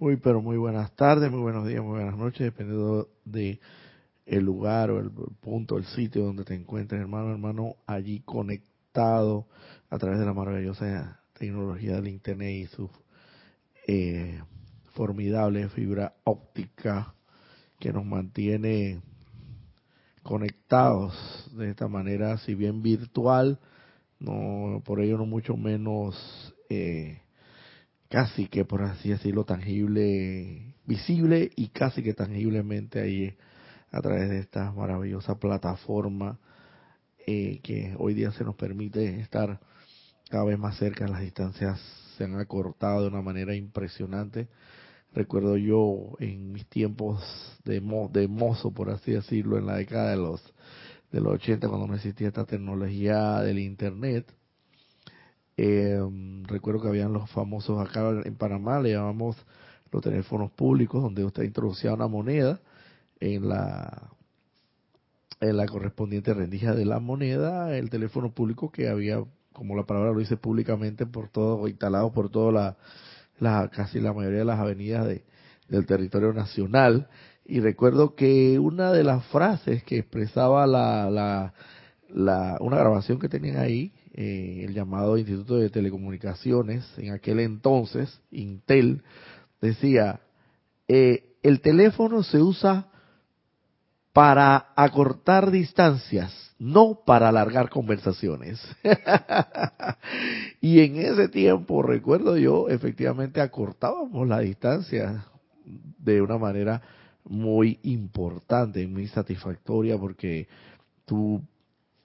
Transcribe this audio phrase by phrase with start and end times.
[0.00, 3.60] Muy, pero muy buenas tardes, muy buenos días, muy buenas noches, dependiendo de
[4.24, 9.46] el lugar o el punto, el sitio donde te encuentres, hermano, hermano, allí conectado
[9.90, 12.88] a través de la maravillosa tecnología del Internet y su
[13.86, 14.40] eh,
[14.94, 17.12] formidable fibra óptica
[17.78, 19.02] que nos mantiene
[20.22, 21.12] conectados
[21.58, 23.58] de esta manera, si bien virtual,
[24.18, 27.20] no por ello no mucho menos eh,
[28.10, 33.34] casi que por así decirlo tangible, visible y casi que tangiblemente ahí
[33.92, 36.38] a través de esta maravillosa plataforma
[37.26, 39.60] eh, que hoy día se nos permite estar
[40.28, 41.80] cada vez más cerca, las distancias
[42.16, 44.48] se han acortado de una manera impresionante.
[45.12, 47.22] Recuerdo yo en mis tiempos
[47.64, 47.80] de,
[48.12, 50.42] de mozo, por así decirlo, en la década de los
[51.10, 54.32] de los 80 cuando no existía esta tecnología del internet.
[55.62, 56.00] Eh,
[56.44, 59.36] recuerdo que habían los famosos acá en Panamá, le llamamos
[59.92, 62.60] los teléfonos públicos, donde usted introducía una moneda
[63.20, 64.08] en la
[65.38, 69.22] en la correspondiente rendija de la moneda, el teléfono público que había,
[69.52, 72.76] como la palabra lo dice públicamente, por todo, instalado por toda la,
[73.38, 75.24] la casi la mayoría de las avenidas de,
[75.68, 77.08] del territorio nacional.
[77.44, 81.52] Y recuerdo que una de las frases que expresaba la,
[82.08, 88.20] la, una grabación que tenían ahí, eh, el llamado Instituto de Telecomunicaciones, en aquel entonces,
[88.30, 89.02] Intel,
[89.60, 90.20] decía,
[90.88, 92.88] eh, el teléfono se usa
[94.12, 98.60] para acortar distancias, no para alargar conversaciones.
[100.60, 105.24] y en ese tiempo, recuerdo yo, efectivamente acortábamos la distancia
[105.98, 106.82] de una manera
[107.24, 110.48] muy importante, muy satisfactoria, porque
[111.04, 111.40] tú,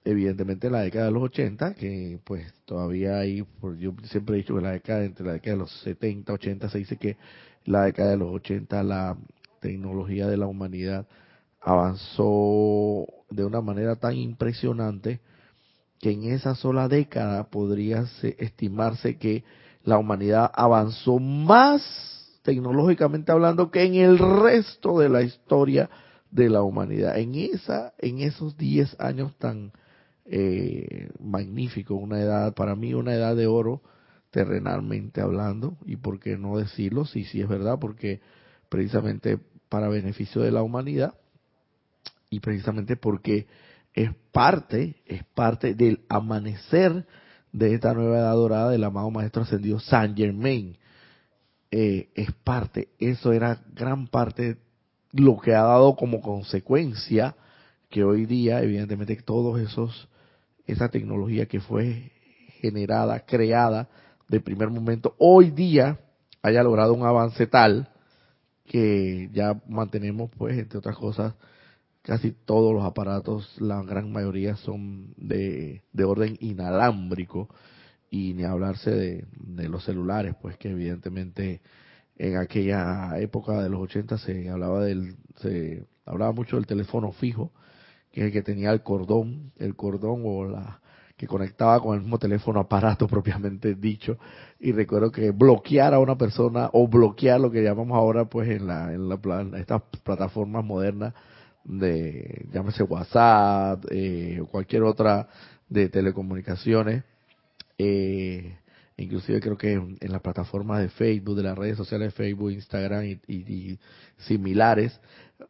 [0.06, 3.44] evidentemente, en la década de los 80, que pues todavía hay,
[3.78, 6.78] yo siempre he dicho que la década, entre la década de los 70, 80, se
[6.78, 7.16] dice que
[7.64, 9.16] la década de los 80 la
[9.60, 11.06] tecnología de la humanidad
[11.60, 15.20] avanzó de una manera tan impresionante
[15.98, 19.42] que en esa sola década podría estimarse que
[19.82, 21.82] la humanidad avanzó más
[22.42, 25.90] tecnológicamente hablando, que en el resto de la historia
[26.30, 27.18] de la humanidad.
[27.18, 29.72] En esa, en esos 10 años tan
[30.28, 33.82] eh, magníficos, una edad, para mí una edad de oro,
[34.30, 38.20] terrenalmente hablando, y por qué no decirlo, sí, sí es verdad, porque
[38.68, 39.38] precisamente
[39.68, 41.14] para beneficio de la humanidad,
[42.28, 43.46] y precisamente porque
[43.94, 47.06] es parte, es parte del amanecer
[47.52, 50.76] de esta nueva edad dorada del amado Maestro Ascendido Saint Germain,
[51.70, 54.58] eh, es parte, eso era gran parte
[55.12, 57.34] lo que ha dado como consecuencia
[57.88, 60.08] que hoy día, evidentemente, todos esos,
[60.66, 62.12] esa tecnología que fue
[62.60, 63.88] generada, creada
[64.28, 66.00] de primer momento, hoy día
[66.42, 67.88] haya logrado un avance tal
[68.64, 71.34] que ya mantenemos, pues, entre otras cosas,
[72.02, 77.48] casi todos los aparatos, la gran mayoría son de, de orden inalámbrico,
[78.10, 81.60] y ni hablarse de, los celulares, pues que evidentemente
[82.16, 87.52] en aquella época de los 80 se hablaba del se hablaba mucho del teléfono fijo,
[88.16, 90.80] que el que tenía el cordón, el cordón o la
[91.18, 94.16] que conectaba con el mismo teléfono aparato propiamente dicho.
[94.58, 98.66] Y recuerdo que bloquear a una persona o bloquear lo que llamamos ahora pues en
[98.66, 101.12] la en, la, en estas plataformas modernas
[101.62, 105.28] de llámese WhatsApp eh, cualquier otra
[105.68, 107.04] de telecomunicaciones
[107.76, 108.56] eh,
[108.96, 113.04] inclusive creo que en, las plataformas de Facebook, de las redes sociales de Facebook, Instagram
[113.04, 113.78] y,
[114.18, 114.98] similares,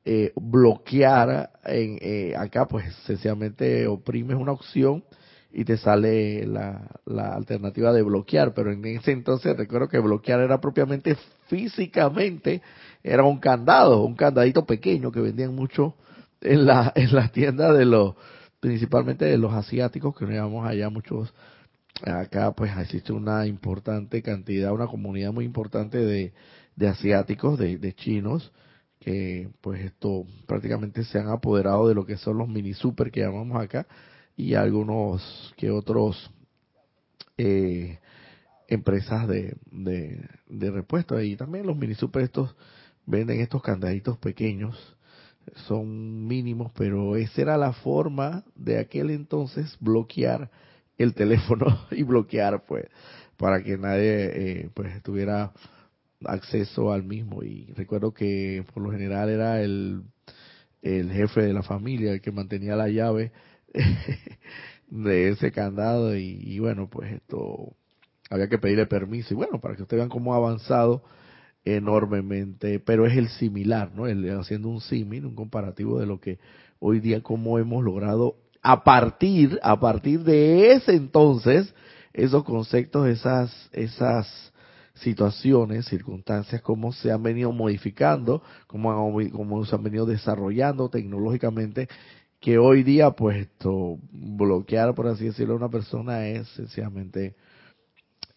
[0.05, 5.05] eh, bloquear en, eh, acá pues sencillamente oprimes una opción
[5.53, 10.41] y te sale la, la alternativa de bloquear, pero en ese entonces recuerdo que bloquear
[10.41, 11.17] era propiamente
[11.47, 12.61] físicamente,
[13.03, 15.95] era un candado, un candadito pequeño que vendían mucho
[16.41, 18.15] en la en las tiendas de los
[18.61, 21.33] principalmente de los asiáticos que nos allá muchos
[22.05, 26.33] acá pues existe una importante cantidad, una comunidad muy importante de,
[26.77, 28.53] de asiáticos, de, de, chinos,
[29.01, 33.21] que pues esto prácticamente se han apoderado de lo que son los mini super que
[33.21, 33.87] llamamos acá
[34.37, 36.31] y algunos que otros
[37.39, 37.99] eh,
[38.69, 41.21] empresas de, de, de repuesto.
[41.21, 42.55] Y también los mini super estos
[43.07, 44.97] venden estos candaditos pequeños.
[45.69, 50.51] Son mínimos pero esa era la forma de aquel entonces bloquear
[50.99, 52.87] el teléfono y bloquear, pues,
[53.37, 55.53] para que nadie, eh, pues, tuviera
[56.25, 57.43] acceso al mismo.
[57.43, 60.03] Y recuerdo que por lo general era el,
[60.83, 63.33] el jefe de la familia el que mantenía la llave
[64.89, 67.75] de ese candado y, bueno, pues esto
[68.31, 69.35] había que pedirle permiso.
[69.35, 71.03] Y bueno, para que ustedes vean cómo ha avanzado
[71.65, 74.07] enormemente, pero es el similar, ¿no?
[74.07, 76.39] El, haciendo un símil, un comparativo de lo que
[76.79, 78.37] hoy día cómo hemos logrado
[78.69, 81.73] a partir a partir de ese entonces
[82.13, 84.53] esos conceptos, esas esas
[84.95, 91.87] situaciones, circunstancias, cómo se han venido modificando, cómo, cómo se han venido desarrollando tecnológicamente,
[92.41, 93.47] que hoy día, pues,
[94.11, 97.37] bloquear, por así decirlo, a una persona es sencillamente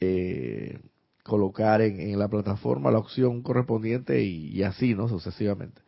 [0.02, 0.80] eh,
[1.24, 5.08] colocar en, la plataforma la opción correspondiente y, así, ¿no?
[5.08, 5.82] Sucesivamente.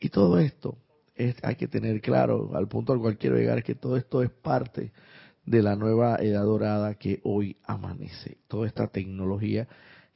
[0.00, 0.78] Y todo esto
[1.14, 4.30] es, hay que tener claro, al punto al cual quiero llegar, que todo esto es
[4.30, 4.92] parte
[5.44, 8.38] de la nueva edad dorada que hoy amanece.
[8.48, 9.68] Toda esta tecnología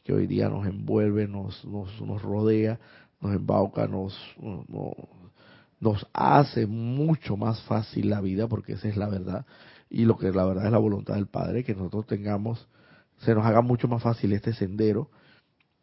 [0.04, 2.78] que hoy día nos envuelve, nos, nos, rodea,
[3.20, 4.94] nos embauca, nos, nos,
[5.80, 9.46] nos hace mucho más fácil la vida, porque esa es la verdad.
[9.90, 12.68] Y lo que la verdad es la voluntad del Padre, que nosotros tengamos
[13.18, 15.10] se nos haga mucho más fácil este sendero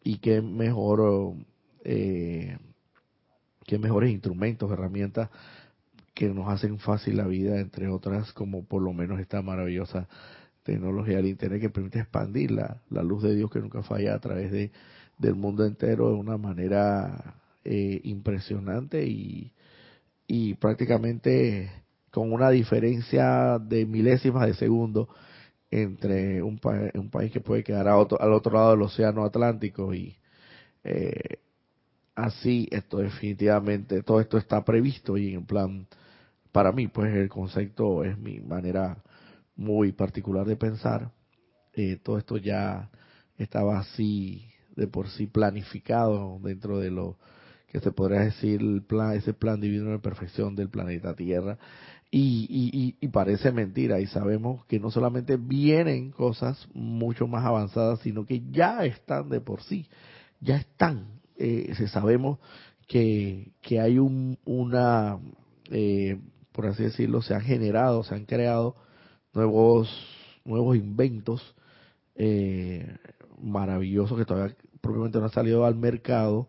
[0.03, 1.35] y que mejor
[1.83, 2.57] eh,
[3.65, 5.29] que mejores instrumentos, herramientas
[6.13, 10.07] que nos hacen fácil la vida, entre otras, como por lo menos esta maravillosa
[10.63, 14.51] tecnología del Internet que permite expandir la, luz de Dios que nunca falla a través
[14.51, 14.71] de,
[15.17, 19.51] del mundo entero de una manera eh, impresionante y,
[20.27, 21.71] y prácticamente
[22.11, 25.09] con una diferencia de milésimas de segundo
[25.71, 26.59] entre un,
[26.93, 27.97] un país que puede quedar al
[28.33, 30.15] otro lado del océano Atlántico y
[30.83, 31.39] eh,
[32.15, 35.87] así esto definitivamente todo esto está previsto y en plan
[36.51, 38.97] para mí pues el concepto es mi manera
[39.55, 41.11] muy particular de pensar
[41.73, 42.89] eh, todo esto ya
[43.37, 47.17] estaba así de por sí planificado dentro de lo
[47.67, 51.57] que se podría decir el plan ese plan divino de perfección del planeta Tierra
[52.15, 58.23] y, y, parece mentira, y sabemos que no solamente vienen cosas mucho más avanzadas, sino
[58.23, 59.87] que ya están de por sí,
[60.39, 61.22] ya están.
[61.45, 62.39] Eh, sabemos
[62.87, 65.19] que, que hay un, una,
[65.69, 66.17] eh,
[66.53, 68.77] por así decirlo, se han generado, se han creado
[69.33, 69.89] nuevos,
[70.45, 71.53] nuevos inventos
[72.15, 72.95] eh,
[73.41, 76.47] maravillosos que todavía propiamente no han salido al mercado,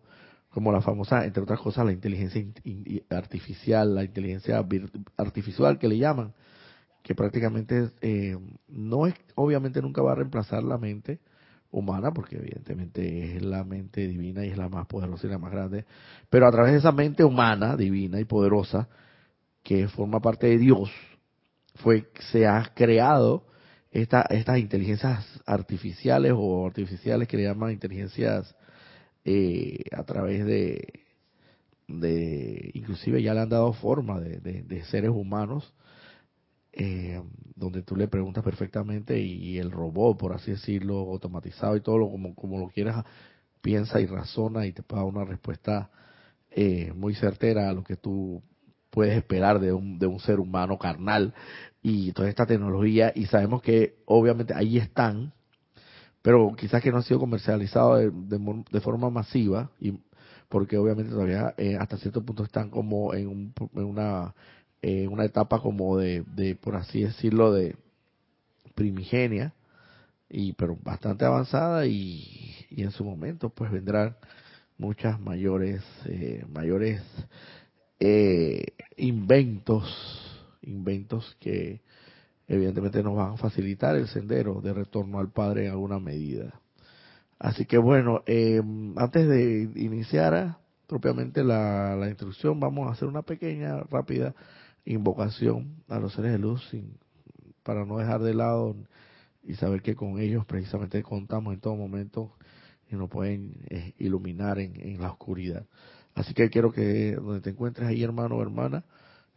[0.50, 2.44] como la famosa, entre otras cosas, la inteligencia
[3.10, 4.64] artificial, la inteligencia
[5.16, 6.34] artificial que le llaman,
[7.02, 8.38] que prácticamente eh,
[8.68, 11.18] no es, obviamente nunca va a reemplazar la mente
[11.74, 15.52] humana, porque evidentemente es la mente divina y es la más poderosa y la más
[15.52, 15.84] grande,
[16.30, 18.88] pero a través de esa mente humana, divina y poderosa,
[19.62, 20.90] que forma parte de Dios,
[21.76, 23.46] fue se ha creado
[23.90, 28.54] esta, estas inteligencias artificiales o artificiales que le llaman inteligencias
[29.24, 31.00] eh, a través de,
[31.88, 35.74] de, inclusive ya le han dado forma de, de, seres humanos,
[36.76, 37.22] eh,
[37.56, 42.10] donde tú le preguntas perfectamente y, el robot, por así decirlo, automatizado y todo lo
[42.10, 43.04] como, como lo quieras,
[43.62, 45.90] piensa y razona y te da una respuesta
[46.50, 48.42] eh, muy certera a lo que tú
[48.90, 51.34] puedes esperar de un, de un ser humano carnal.
[51.82, 55.32] Y toda esta tecnología y sabemos que obviamente ahí están
[56.24, 59.92] pero quizás que no ha sido comercializado de, de, forma masiva, y
[60.48, 64.34] porque obviamente todavía eh, hasta cierto punto están como en, una,
[65.10, 67.76] una etapa como de, de, por así decirlo, de
[68.74, 69.54] primigenia,
[70.28, 74.16] y pero bastante avanzada y, y en su momento pues vendrán
[74.78, 77.02] muchas mayores eh, mayores
[78.00, 78.64] eh,
[78.96, 79.84] inventos
[80.62, 81.80] inventos que
[82.48, 86.60] evidentemente nos van a facilitar el sendero de retorno al Padre en alguna medida.
[87.38, 88.62] Así que bueno, eh,
[88.96, 94.34] antes de iniciar propiamente la, instrucción, vamos a hacer una pequeña, rápida
[94.84, 96.70] invocación a los seres de luz
[97.62, 98.76] para no dejar de lado
[99.42, 102.32] y saber que con ellos precisamente contamos en todo momento
[102.90, 105.66] y nos pueden eh, iluminar en, la oscuridad.
[106.14, 108.84] Así que quiero que donde te encuentres ahí, hermano o hermana,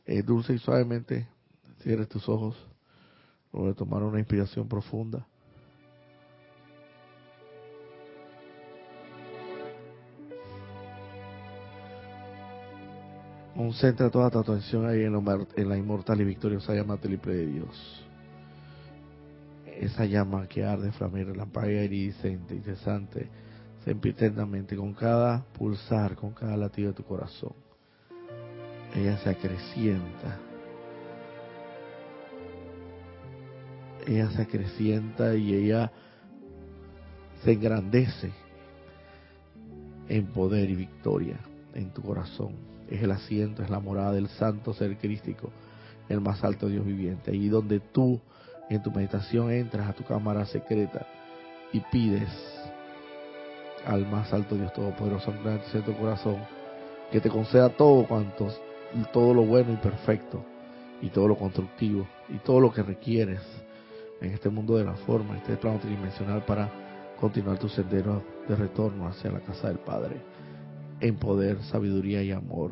[0.06, 1.28] eh, dulce y suavemente
[1.82, 2.56] cierres tus ojos
[3.54, 5.26] Luego de tomar una inspiración profunda.
[13.58, 18.06] Concentra toda tu atención ahí en, la inmortal y victoriosa llama triple de Dios.
[19.66, 23.28] Esa llama que arde, flamea, relampaguea, iridiscente, incesante,
[23.84, 27.54] sempiternamente, con cada pulsar, con cada latido de tu corazón.
[28.96, 30.40] Ella se acrecienta
[34.08, 35.92] ella se acrecienta y ella
[37.44, 38.32] se engrandece
[40.08, 41.38] en poder y victoria
[41.74, 42.77] en tu corazón.
[42.90, 45.52] Es el asiento, es la morada del santo ser crístico,
[46.10, 47.32] el más alto Dios viviente.
[47.32, 48.20] Ahí donde tú
[48.70, 51.06] en tu meditación entras a tu cámara secreta
[51.72, 52.30] y pides
[53.86, 56.38] al más alto Dios Todopoderoso, en tu corazón,
[57.12, 58.48] que te conceda todo cuanto,
[59.14, 60.44] todo lo bueno y perfecto,
[61.02, 63.42] y todo lo constructivo, y todo lo que requieres
[64.20, 66.70] en este mundo de la forma, este plano tridimensional para
[67.20, 70.18] continuar tu sendero de retorno hacia la casa del Padre,
[71.00, 72.72] en poder, sabiduría y amor.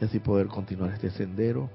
[0.00, 1.68] Y así poder continuar este sendero,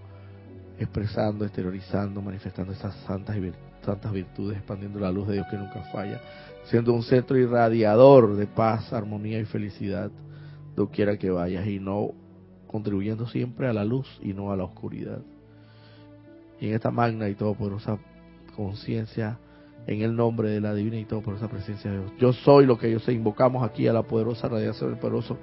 [0.80, 3.52] expresando, exteriorizando, manifestando esas santas, y
[3.86, 6.22] santas virtudes, expandiendo la luz de Dios que nunca falla,
[6.66, 10.10] siendo un centro irradiador de paz, armonía y felicidad,
[10.92, 12.12] quiera que vayas, y no
[12.68, 15.22] contribuyendo siempre a la luz y no a la oscuridad.
[16.60, 18.00] Y en esta magna y todopoderosa
[18.56, 19.38] conciencia,
[19.88, 22.98] en el nombre de la divina y todopoderosa presencia de Dios, yo soy lo que
[23.00, 25.38] sé, invocamos aquí a la poderosa radiación del poderoso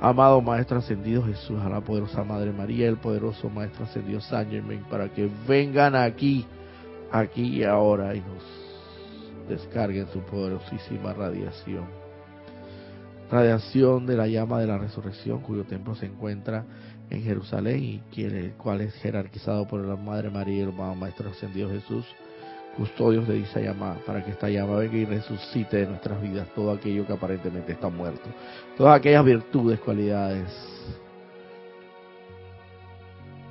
[0.00, 4.82] amado Maestro Ascendido Jesús, a la poderosa Madre María, el poderoso Maestro Ascendido San Germain,
[4.90, 6.44] para que vengan aquí,
[7.10, 11.84] aquí y ahora y nos descarguen su poderosísima radiación.
[13.30, 16.64] Radiación de la llama de la resurrección, cuyo templo se encuentra
[17.10, 21.70] en Jerusalén y el cual es jerarquizado por la Madre María y el Maestro Ascendido
[21.70, 22.04] Jesús
[22.76, 26.72] custodios de esa llama, para que esta llama venga y resucite de nuestras vidas todo
[26.72, 28.28] aquello que aparentemente está muerto.
[28.76, 30.48] Todas aquellas virtudes, cualidades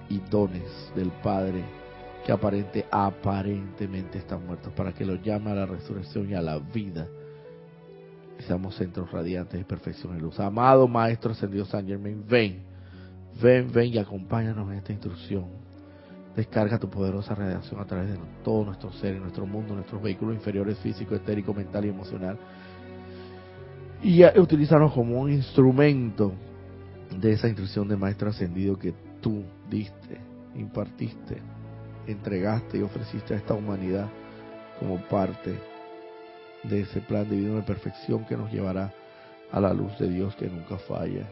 [0.10, 1.63] y dones del Padre
[2.25, 6.58] que aparente, aparentemente están muertos, para que los llame a la resurrección y a la
[6.58, 7.08] vida.
[8.39, 10.39] Y seamos centros radiantes de perfección y luz.
[10.39, 12.63] Amado Maestro Ascendido San Germain, ven,
[13.42, 15.62] ven, ven y acompáñanos en esta instrucción
[16.36, 20.80] Descarga tu poderosa radiación a través de todo nuestro ser, nuestro mundo, nuestros vehículos inferiores,
[20.80, 22.38] físico, etérico, mental y emocional.
[24.02, 26.34] Y utilizarnos como un instrumento
[27.20, 30.18] de esa instrucción de Maestro Ascendido que tú diste,
[30.56, 31.38] impartiste,
[32.08, 34.10] entregaste y ofreciste a esta humanidad
[34.80, 35.58] como parte
[36.63, 38.94] de ese plan divino de perfección que nos llevará
[39.52, 41.30] a la luz de Dios que nunca falla,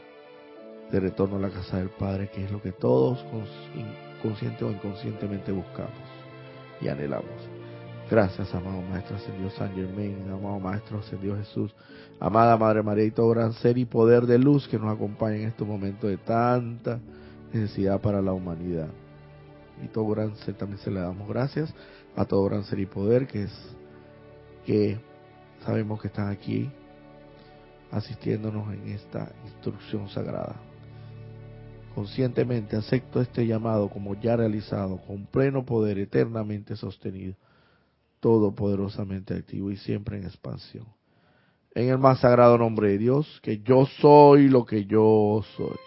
[0.91, 3.25] de retorno a la casa del Padre, que es lo que todos
[4.21, 5.91] consciente o inconscientemente buscamos
[6.81, 7.49] y anhelamos.
[8.09, 11.73] Gracias, amado Maestro Ascendido San Germain, amado Maestro Ascendido Jesús,
[12.19, 15.47] amada Madre María y todo gran ser y poder de luz que nos acompaña en
[15.47, 16.99] este momento de tanta
[17.53, 18.89] necesidad para la humanidad.
[19.81, 21.73] Y todo gran ser también se le damos gracias
[22.15, 23.75] a todo gran ser y poder que es
[24.65, 24.99] que
[25.65, 26.69] sabemos que están aquí
[27.91, 30.70] asistiéndonos en esta instrucción sagrada.
[31.95, 37.35] Conscientemente acepto este llamado como ya realizado, con pleno poder eternamente sostenido,
[38.21, 40.85] todopoderosamente activo y siempre en expansión.
[41.73, 45.77] En el más sagrado nombre de Dios, que yo soy lo que yo soy.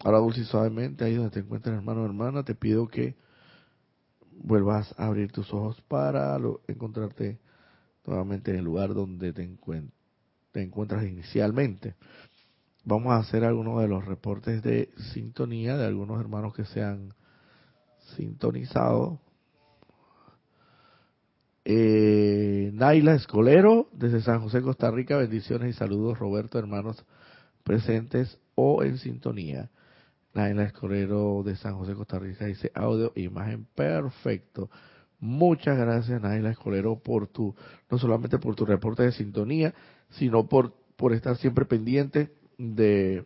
[0.00, 3.16] Ahora dulce y suavemente, ahí donde te encuentras hermano o hermana, te pido que
[4.32, 7.38] vuelvas a abrir tus ojos para encontrarte
[8.06, 9.48] nuevamente en el lugar donde te,
[10.52, 11.94] te encuentras inicialmente
[12.88, 17.12] vamos a hacer algunos de los reportes de sintonía de algunos hermanos que se han
[18.16, 19.20] sintonizado.
[21.66, 27.04] Eh, Naila Escolero, desde San José, Costa Rica, bendiciones y saludos, Roberto, hermanos
[27.62, 29.68] presentes o en sintonía.
[30.32, 34.70] Naila Escolero de San José, Costa Rica, dice audio imagen perfecto.
[35.20, 37.54] Muchas gracias, Naila Escolero, por tu,
[37.90, 39.74] no solamente por tu reporte de sintonía,
[40.08, 43.24] sino por, por estar siempre pendiente de,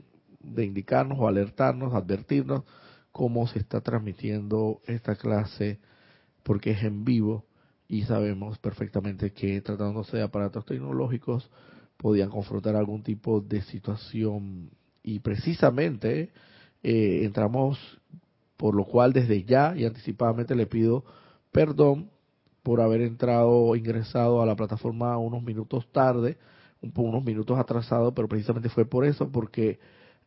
[0.57, 2.65] indicarnos o alertarnos, advertirnos
[3.11, 5.81] cómo se está transmitiendo esta clase,
[6.43, 7.45] porque es en vivo
[7.89, 11.51] y sabemos perfectamente que tratándose de aparatos tecnológicos
[11.97, 14.71] podían confrontar algún tipo de situación.
[15.03, 16.31] Y precisamente
[16.83, 17.79] eh, entramos,
[18.57, 21.05] por lo cual desde ya y anticipadamente le pido
[21.51, 22.11] perdón
[22.63, 26.39] por haber entrado o ingresado a la plataforma unos minutos tarde
[26.97, 29.79] unos minutos atrasado, pero precisamente fue por eso, porque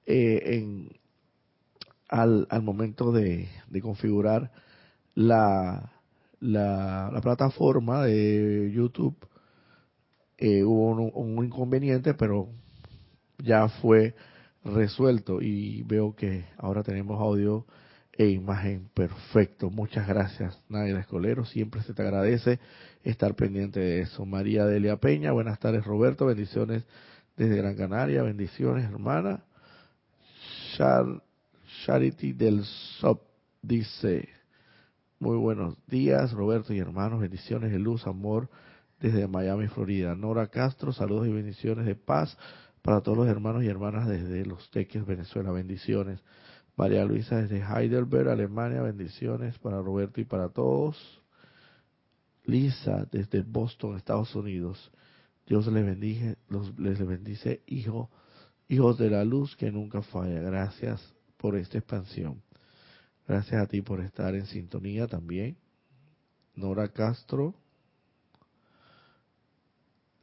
[0.06, 0.90] eh, en,
[2.10, 3.50] al, al momento de,
[3.82, 4.52] configurar
[5.16, 5.92] la,
[6.40, 9.16] la, plataforma de YouTube,
[10.38, 12.50] eh, hubo un, inconveniente, pero
[13.38, 14.16] ya fue
[14.64, 15.42] resuelto.
[15.42, 17.66] Y veo que ahora tenemos audio
[18.18, 19.70] e imagen perfecto.
[19.70, 21.46] Muchas gracias, Nadia Escolero.
[21.46, 22.60] Siempre se te agradece
[23.04, 24.26] estar pendiente de eso.
[24.26, 26.26] María Delia Peña, buenas tardes, Roberto.
[26.26, 26.86] Bendiciones
[27.36, 28.24] desde Gran Canaria.
[28.24, 29.44] Bendiciones, hermana.
[31.86, 32.64] Charity del
[33.00, 33.22] SOP
[33.62, 34.30] dice:
[35.20, 37.20] Muy buenos días, Roberto y hermanos.
[37.22, 38.50] Bendiciones de luz, amor
[39.00, 40.16] desde Miami, Florida.
[40.16, 42.38] Nora Castro, saludos y bendiciones de paz
[42.82, 45.52] para todos los hermanos y hermanas desde Los Teques, Venezuela.
[45.52, 46.22] Bendiciones.
[46.76, 51.22] María Luisa desde Heidelberg, Alemania, bendiciones para Roberto y para todos.
[52.44, 54.92] Lisa desde Boston, Estados Unidos.
[55.48, 56.38] Dios les bendice,
[56.78, 58.10] les bendice, hijo,
[58.68, 60.42] hijos de la luz que nunca falla.
[60.42, 62.42] Gracias por esta expansión.
[63.28, 65.58] Gracias a ti por estar en sintonía también.
[66.56, 67.56] Nora Castro.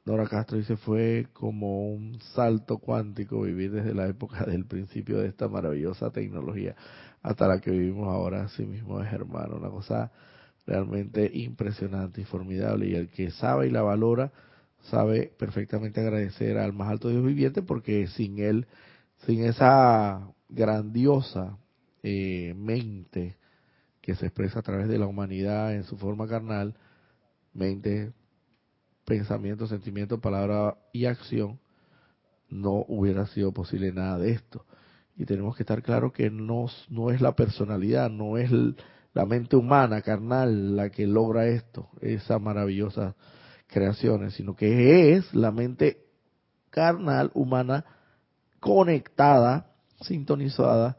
[0.04, 5.28] Nora Castro dice fue como un salto cuántico vivir desde la época del principio de
[5.28, 6.74] esta maravillosa tecnología
[7.22, 10.10] hasta la que vivimos ahora, así mismo es hermano, una cosa
[10.66, 12.88] realmente impresionante y formidable.
[12.88, 14.32] Y el que sabe y la valora
[14.90, 18.66] sabe perfectamente agradecer al más alto Dios viviente porque sin él,
[19.24, 21.58] sin esa grandiosa
[22.02, 23.36] eh, mente
[24.00, 26.74] que se expresa a través de la humanidad en su forma carnal,
[27.54, 28.12] mente,
[29.12, 31.60] pensamiento, sentimiento, palabra y acción,
[32.48, 34.64] no hubiera sido posible nada de esto.
[35.18, 38.50] Y tenemos que estar claro que no, no es la personalidad, no es
[39.12, 43.14] la mente humana, carnal, la que logra esto, esas maravillosas
[43.66, 46.06] creaciones, sino que es la mente
[46.70, 47.84] carnal, humana,
[48.60, 49.66] conectada,
[50.00, 50.96] sintonizada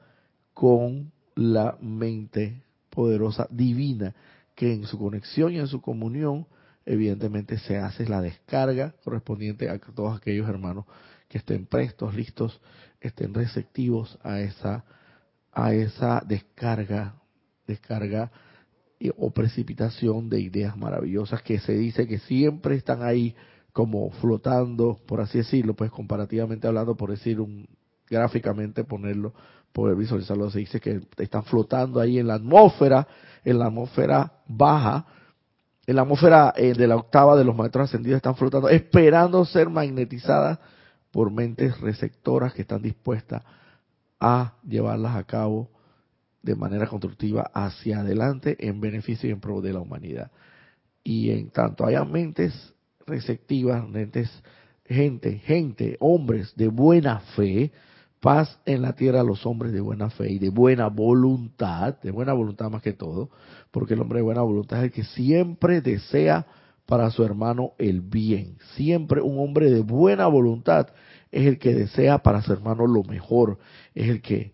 [0.54, 4.14] con la mente poderosa divina,
[4.54, 6.46] que en su conexión y en su comunión,
[6.86, 10.86] evidentemente se hace la descarga correspondiente a todos aquellos hermanos
[11.28, 12.62] que estén prestos, listos,
[13.00, 14.86] estén receptivos a esa
[15.54, 17.16] a esa descarga,
[17.68, 18.32] descarga
[19.18, 23.36] o precipitación de ideas maravillosas que se dice que siempre están ahí
[23.72, 27.68] como flotando, por así decirlo, pues comparativamente hablando, por decir un
[28.08, 29.34] gráficamente ponerlo,
[29.72, 33.08] poder visualizarlo, se dice que están flotando ahí en la atmósfera,
[33.44, 35.06] en la atmósfera baja,
[35.86, 39.70] en la atmósfera eh, de la octava de los maestros ascendidos están flotando, esperando ser
[39.70, 40.60] magnetizadas
[41.12, 43.44] por mentes receptoras que están dispuestas
[44.20, 45.70] a llevarlas a cabo
[46.42, 50.32] de manera constructiva hacia adelante en beneficio y en pro de la humanidad.
[51.04, 52.74] Y en tanto haya mentes
[53.06, 54.30] receptivas, mentes,
[54.86, 57.72] gente, gente, hombres de buena fe,
[58.24, 62.10] paz en la tierra a los hombres de buena fe y de buena voluntad, de
[62.10, 63.30] buena voluntad más que todo,
[63.70, 66.48] porque el hombre de buena voluntad es el que siempre desea
[66.86, 68.56] para su hermano el bien.
[68.76, 70.88] Siempre un hombre de buena voluntad
[71.34, 73.60] es el que desea para su hermano lo mejor,
[73.94, 74.54] es el que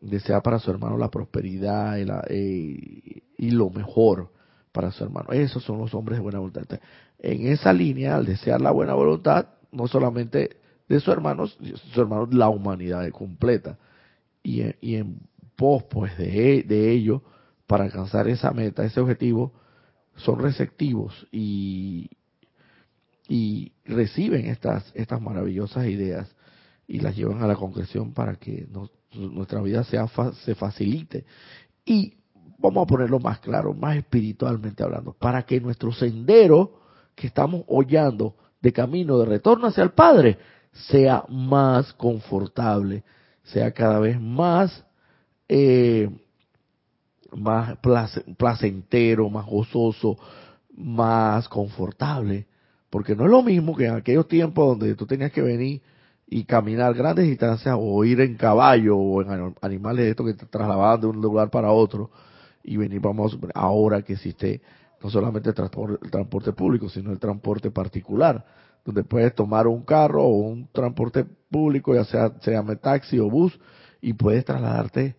[0.00, 4.32] desea para su hermano la prosperidad y, eh, y lo mejor
[4.72, 5.30] para su hermano.
[5.30, 6.80] Esos son los hombres de buena voluntad.
[7.20, 11.58] En esa línea, al desear la buena voluntad, no solamente de sus hermanos,
[11.92, 13.78] su hermano, la humanidad completa.
[14.42, 15.18] Y, y en
[15.56, 17.22] pos pues de, de ello,
[17.66, 19.52] para alcanzar esa meta, ese objetivo,
[20.16, 22.10] son receptivos y,
[23.28, 26.34] y reciben estas, estas maravillosas ideas
[26.86, 28.68] y las llevan a la concreción para que
[29.12, 30.06] nuestra vida sea,
[30.44, 31.24] se facilite.
[31.84, 32.14] Y
[32.58, 36.80] vamos a ponerlo más claro, más espiritualmente hablando, para que nuestro sendero
[37.14, 40.38] que estamos hollando de camino de retorno hacia el Padre
[40.74, 43.04] sea más confortable,
[43.44, 44.84] sea cada vez más,
[45.48, 46.10] eh,
[47.32, 47.78] más
[48.36, 50.18] placentero, más gozoso,
[50.76, 52.46] más confortable.
[52.90, 55.82] Porque no es lo mismo que en aquellos tiempos donde tú tenías que venir
[56.26, 60.46] y caminar grandes distancias o ir en caballo o en animales de estos que te
[60.46, 62.10] trasladaban de un lugar para otro
[62.62, 64.62] y venir, vamos, ahora que existe
[65.02, 68.44] no solamente el transporte, el transporte público, sino el transporte particular
[68.84, 73.30] donde puedes tomar un carro o un transporte público, ya sea se llame taxi o
[73.30, 73.58] bus,
[74.00, 75.16] y puedes trasladarte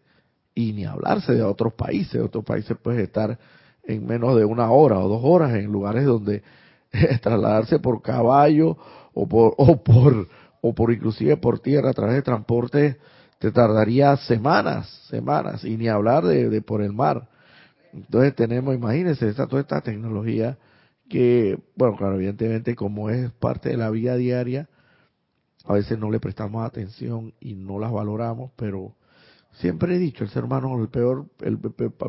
[0.54, 2.13] y ni hablarse de otros países.
[2.13, 3.38] De otros países puedes estar
[3.84, 6.43] en menos de una hora o dos horas en lugares donde
[7.21, 8.78] trasladarse por caballo
[9.13, 10.28] o por o por
[10.62, 12.97] o por inclusive por tierra a través de transporte
[13.39, 17.28] te tardaría semanas, semanas y ni hablar de, de por el mar.
[17.93, 20.58] Entonces tenemos, imagínense, esta, toda esta tecnología
[21.09, 24.69] que, bueno, claro, evidentemente como es parte de la vida diaria,
[25.65, 28.95] a veces no le prestamos atención y no las valoramos, pero
[29.53, 31.57] siempre he dicho, el ser humano, el peor, el,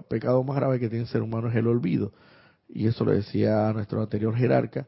[0.09, 2.12] pecado más grave que tiene el ser humano es el olvido.
[2.68, 4.87] Y eso lo decía nuestro anterior jerarca.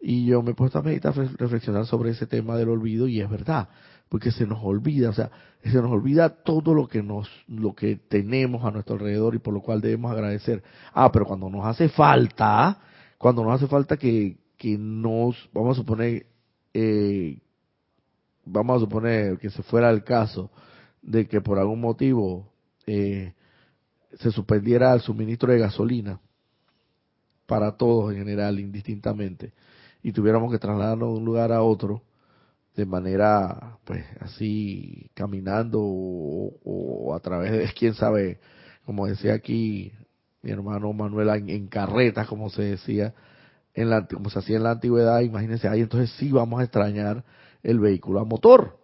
[0.00, 3.28] Y yo me he puesto a meditar, reflexionar sobre ese tema del olvido y es
[3.28, 3.68] verdad,
[4.08, 5.30] porque se nos olvida, o sea,
[5.62, 9.52] se nos olvida todo lo que nos, lo que tenemos a nuestro alrededor y por
[9.52, 10.62] lo cual debemos agradecer.
[10.94, 12.78] Ah, pero cuando nos hace falta,
[13.20, 16.24] cuando nos hace falta que, que nos, vamos a suponer,
[16.72, 17.38] eh,
[18.46, 20.50] vamos a suponer que se fuera el caso
[21.02, 22.50] de que por algún motivo
[22.86, 23.34] eh,
[24.18, 26.18] se suspendiera el suministro de gasolina
[27.44, 29.52] para todos en general, indistintamente,
[30.02, 32.02] y tuviéramos que trasladarnos de un lugar a otro
[32.74, 38.40] de manera, pues, así, caminando o, a través de, quién sabe,
[38.86, 39.92] como decía aquí
[40.42, 43.14] mi hermano Manuel, en, carretas, como se decía,
[43.74, 47.24] en la, como se hacía en la antigüedad, imagínense, ahí entonces sí vamos a extrañar
[47.62, 48.78] el vehículo a motor.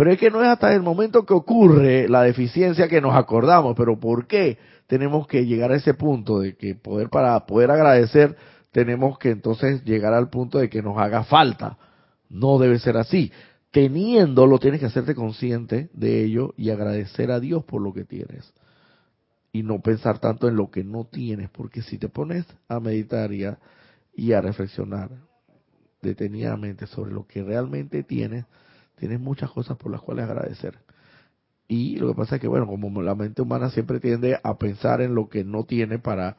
[0.00, 3.74] Pero es que no es hasta el momento que ocurre la deficiencia que nos acordamos.
[3.76, 4.56] Pero ¿por qué
[4.86, 8.34] tenemos que llegar a ese punto de que poder para poder agradecer
[8.72, 11.76] tenemos que entonces llegar al punto de que nos haga falta?
[12.30, 13.30] No debe ser así.
[13.72, 18.54] Teniéndolo tienes que hacerte consciente de ello y agradecer a Dios por lo que tienes.
[19.52, 23.32] Y no pensar tanto en lo que no tienes, porque si te pones a meditar
[23.32, 23.58] y a,
[24.14, 25.10] y a reflexionar
[26.02, 28.46] detenidamente sobre lo que realmente tienes,
[28.96, 30.78] tienes muchas cosas por las cuales agradecer.
[31.66, 35.00] Y lo que pasa es que, bueno, como la mente humana siempre tiende a pensar
[35.00, 36.36] en lo que no tiene para,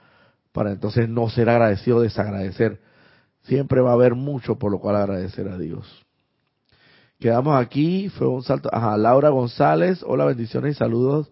[0.52, 2.82] para entonces no ser agradecido desagradecer.
[3.44, 6.06] Siempre va a haber mucho por lo cual agradecer a Dios.
[7.20, 8.70] Quedamos aquí, fue un salto.
[8.74, 11.32] Ajá, Laura González, hola, bendiciones y saludos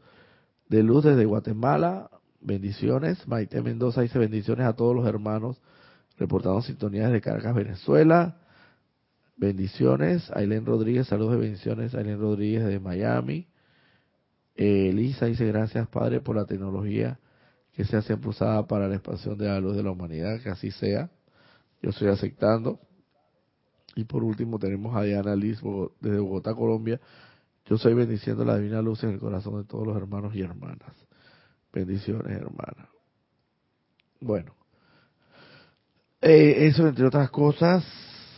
[0.69, 2.09] de luz desde Guatemala.
[2.39, 3.27] Bendiciones.
[3.27, 5.61] Maite Mendoza dice bendiciones a todos los hermanos
[6.17, 8.37] reportando sintonías de Caracas, Venezuela.
[9.35, 10.29] Bendiciones.
[10.33, 11.95] Ailén Rodríguez, saludos de bendiciones.
[11.95, 13.47] Ailén Rodríguez de Miami.
[14.55, 17.19] Eh, Elisa dice gracias Padre por la tecnología
[17.73, 20.71] que sea siempre usada para la expansión de la luz de la humanidad, que así
[20.71, 21.09] sea.
[21.81, 22.79] Yo estoy aceptando.
[23.95, 25.61] Y por último tenemos a Diana Liz
[26.01, 26.99] desde Bogotá, Colombia.
[27.69, 30.91] Yo soy bendiciendo la divina luz en el corazón de todos los hermanos y hermanas.
[31.71, 32.89] Bendiciones, hermanas.
[34.19, 34.55] Bueno,
[36.19, 37.85] eh, eso entre otras cosas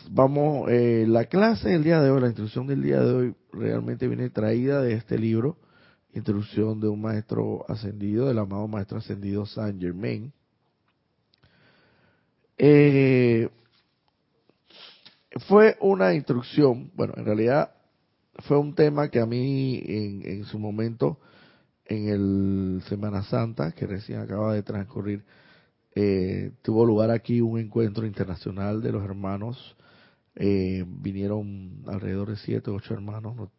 [0.10, 4.06] vamos, eh, la clase del día de hoy, la instrucción del día de hoy realmente
[4.10, 5.58] viene traída de este libro,
[6.14, 10.34] Introducción de un Maestro Ascendido, del amado Maestro Ascendido Saint Germain.
[12.58, 13.50] Eh,
[15.48, 17.72] fue una instrucción, bueno, en realidad
[18.40, 21.20] fue un tema que a mí en, en su momento,
[21.86, 25.24] en el Semana Santa, que recién acaba de transcurrir,
[25.94, 29.76] eh, tuvo lugar aquí un encuentro internacional de los hermanos.
[30.36, 33.50] Eh, vinieron alrededor de siete ocho hermanos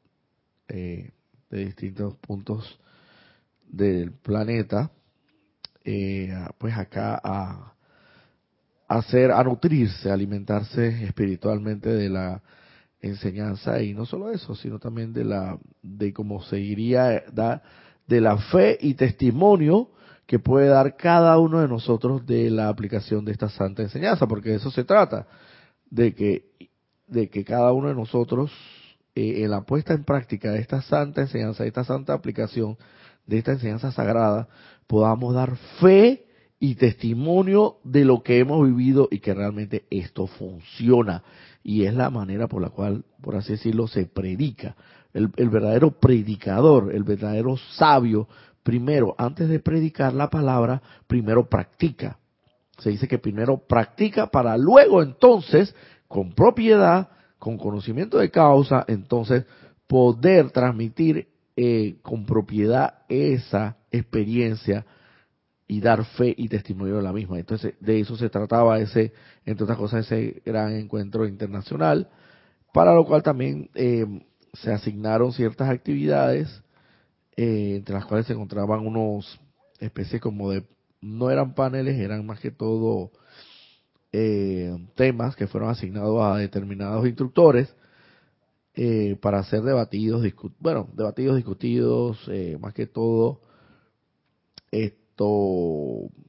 [0.68, 1.10] eh,
[1.50, 2.80] de distintos puntos
[3.68, 4.90] del planeta,
[5.84, 7.74] eh, pues acá a,
[8.88, 12.42] hacer, a nutrirse, a alimentarse espiritualmente de la
[13.02, 17.62] enseñanza y no solo eso, sino también de la, de cómo seguiría, da,
[18.06, 19.90] de la fe y testimonio
[20.26, 24.50] que puede dar cada uno de nosotros de la aplicación de esta santa enseñanza, porque
[24.50, 25.26] de eso se trata,
[25.90, 26.52] de que
[27.12, 28.50] de que cada uno de nosotros,
[29.14, 32.78] eh, en la puesta en práctica de esta santa enseñanza, de esta santa aplicación,
[33.26, 34.48] de esta enseñanza sagrada,
[34.86, 36.24] podamos dar fe
[36.58, 41.22] y testimonio de lo que hemos vivido y que realmente esto funciona.
[41.62, 44.74] Y es la manera por la cual, por así decirlo, se predica.
[45.12, 48.28] El, el verdadero predicador, el verdadero sabio,
[48.62, 52.18] primero, antes de predicar la palabra, primero practica.
[52.78, 55.74] Se dice que primero practica para luego entonces
[56.08, 59.44] con propiedad, con conocimiento de causa, entonces
[59.86, 64.86] poder transmitir eh, con propiedad esa experiencia
[65.72, 67.38] y dar fe y testimonio de la misma.
[67.38, 69.14] Entonces, de eso se trataba ese,
[69.46, 72.10] entre otras cosas, ese gran encuentro internacional,
[72.74, 74.04] para lo cual también eh,
[74.52, 76.62] se asignaron ciertas actividades,
[77.36, 79.40] eh, entre las cuales se encontraban unos
[79.80, 80.66] especies como de,
[81.00, 83.10] no eran paneles, eran más que todo
[84.12, 87.74] eh, temas que fueron asignados a determinados instructores
[89.20, 90.26] para ser debatidos,
[90.58, 92.18] bueno, debatidos, discutidos,
[92.58, 93.40] más que todo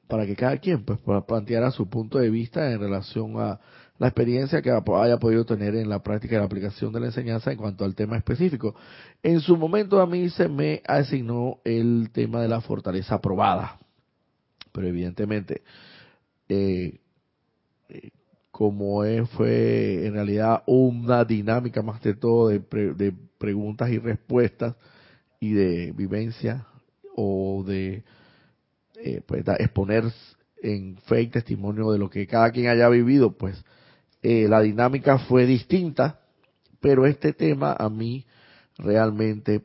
[0.07, 3.59] para que cada quien pues planteara su punto de vista en relación a
[3.97, 7.51] la experiencia que haya podido tener en la práctica y la aplicación de la enseñanza
[7.51, 8.75] en cuanto al tema específico.
[9.21, 13.79] En su momento a mí se me asignó el tema de la fortaleza probada,
[14.71, 15.61] pero evidentemente
[16.49, 16.99] eh,
[18.51, 19.03] como
[19.37, 24.75] fue en realidad una dinámica más de todo de, de preguntas y respuestas
[25.39, 26.67] y de vivencia
[27.15, 28.03] o de
[29.03, 30.05] eh, pues, exponer
[30.61, 33.63] en fe y testimonio de lo que cada quien haya vivido, pues
[34.21, 36.21] eh, la dinámica fue distinta,
[36.79, 38.25] pero este tema a mí
[38.77, 39.61] realmente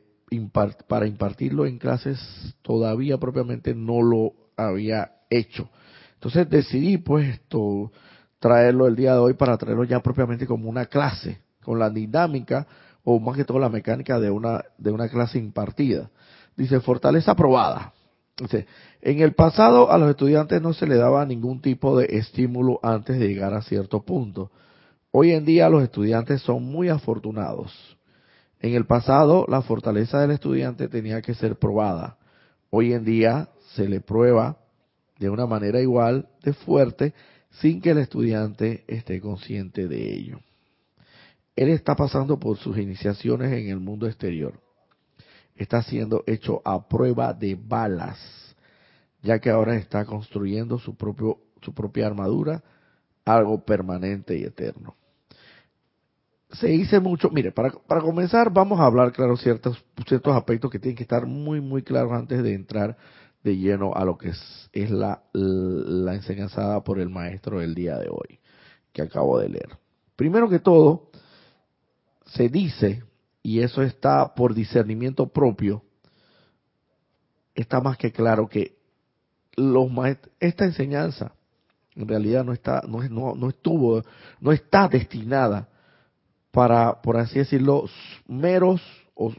[0.87, 2.19] para impartirlo en clases
[2.61, 5.69] todavía propiamente no lo había hecho.
[6.15, 7.91] Entonces decidí pues esto
[8.39, 12.67] traerlo el día de hoy para traerlo ya propiamente como una clase, con la dinámica
[13.03, 16.09] o más que todo la mecánica de una, de una clase impartida.
[16.57, 17.93] Dice, fortaleza probada.
[18.39, 18.67] Dice,
[19.01, 23.19] en el pasado a los estudiantes no se le daba ningún tipo de estímulo antes
[23.19, 24.51] de llegar a cierto punto.
[25.11, 27.97] Hoy en día los estudiantes son muy afortunados.
[28.61, 32.17] En el pasado la fortaleza del estudiante tenía que ser probada.
[32.69, 34.57] Hoy en día se le prueba
[35.17, 37.13] de una manera igual de fuerte
[37.51, 40.39] sin que el estudiante esté consciente de ello.
[41.55, 44.61] Él está pasando por sus iniciaciones en el mundo exterior.
[45.59, 48.17] Está siendo hecho a prueba de balas,
[49.21, 52.63] ya que ahora está construyendo su, propio, su propia armadura,
[53.25, 54.95] algo permanente y eterno.
[56.51, 60.79] Se dice mucho, mire, para, para comenzar vamos a hablar, claro, ciertos, ciertos aspectos que
[60.79, 62.95] tienen que estar muy, muy claros antes de entrar
[63.43, 67.97] de lleno a lo que es, es la, la enseñanza por el maestro del día
[67.97, 68.39] de hoy,
[68.93, 69.77] que acabo de leer.
[70.15, 71.09] Primero que todo,
[72.27, 73.03] se dice,
[73.41, 75.83] y eso está por discernimiento propio,
[77.55, 78.77] está más que claro que
[79.55, 79.89] los
[80.39, 81.33] esta enseñanza
[81.99, 84.01] en realidad no está, no, no, no estuvo,
[84.39, 85.67] no está destinada
[86.51, 87.85] para, por así decirlo,
[88.25, 88.81] meros,
[89.13, 89.33] o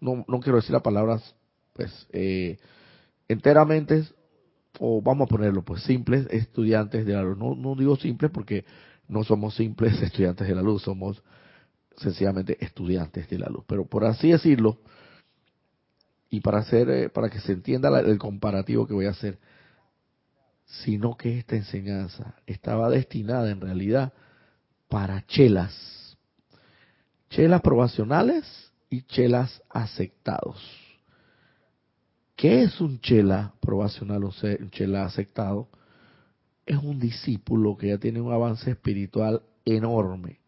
[0.00, 1.34] no, no quiero decir las palabras,
[1.72, 2.58] pues, eh,
[3.26, 4.04] enteramente,
[4.78, 7.36] o vamos a ponerlo, pues simples estudiantes de la luz.
[7.36, 8.64] No, no digo simples porque
[9.08, 11.22] no somos simples estudiantes de la luz, somos
[11.96, 13.64] sencillamente estudiantes de la luz.
[13.66, 14.78] Pero por así decirlo,
[16.30, 19.38] y para hacer, eh, para que se entienda el comparativo que voy a hacer,
[20.64, 24.12] sino que esta enseñanza estaba destinada en realidad
[24.88, 26.16] para chelas,
[27.30, 28.44] chelas probacionales
[28.90, 30.84] y chelas aceptados
[32.36, 35.68] ¿Qué es un chela probacional o un chela aceptado?
[36.66, 40.40] Es un discípulo que ya tiene un avance espiritual enorme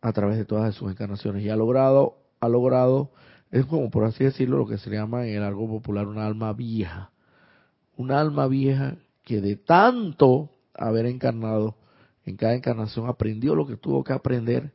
[0.00, 3.10] a través de todas sus encarnaciones y ha logrado, ha logrado,
[3.50, 6.52] es como por así decirlo, lo que se llama en el algo popular un alma
[6.52, 7.10] vieja.
[7.96, 11.76] Un alma vieja que de tanto haber encarnado
[12.24, 14.72] en cada encarnación aprendió lo que tuvo que aprender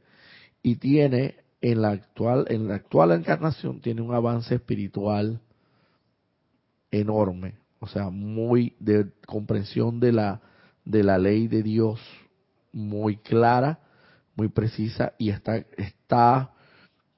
[0.62, 5.40] y tiene en la actual, en la actual encarnación tiene un avance espiritual
[6.92, 10.42] enorme, o sea, muy de comprensión de la
[10.86, 12.00] de la ley de Dios
[12.72, 13.80] muy clara,
[14.36, 16.52] muy precisa y está está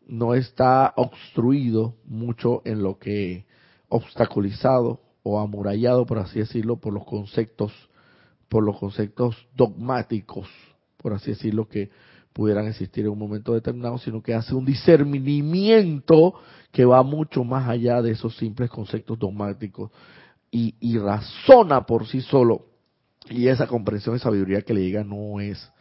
[0.07, 3.45] no está obstruido mucho en lo que
[3.89, 7.71] obstaculizado o amurallado por así decirlo por los conceptos
[8.49, 10.47] por los conceptos dogmáticos,
[10.97, 11.89] por así decirlo que
[12.33, 16.35] pudieran existir en un momento determinado, sino que hace un discernimiento
[16.71, 19.91] que va mucho más allá de esos simples conceptos dogmáticos
[20.51, 22.65] y, y razona por sí solo.
[23.29, 25.71] Y esa comprensión y sabiduría que le diga no es,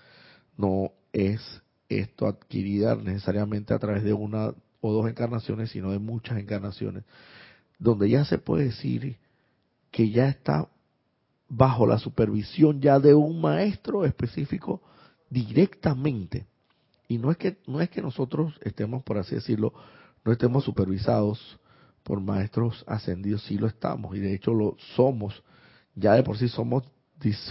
[0.56, 6.38] no es esto adquirida necesariamente a través de una o dos encarnaciones, sino de muchas
[6.38, 7.04] encarnaciones,
[7.78, 9.16] donde ya se puede decir
[9.90, 10.68] que ya está
[11.48, 14.82] bajo la supervisión ya de un maestro específico
[15.30, 16.46] directamente.
[17.08, 19.72] Y no es que no es que nosotros estemos, por así decirlo,
[20.24, 21.60] no estemos supervisados
[22.02, 25.42] por maestros ascendidos, sí lo estamos y de hecho lo somos.
[25.94, 26.84] Ya de por sí somos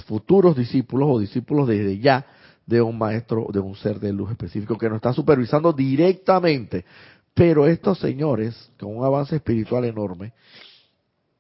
[0.06, 2.26] futuros discípulos o discípulos desde ya
[2.66, 6.86] de un maestro, de un ser de luz específico que nos está supervisando directamente.
[7.34, 10.34] Pero estos señores, con un avance espiritual enorme,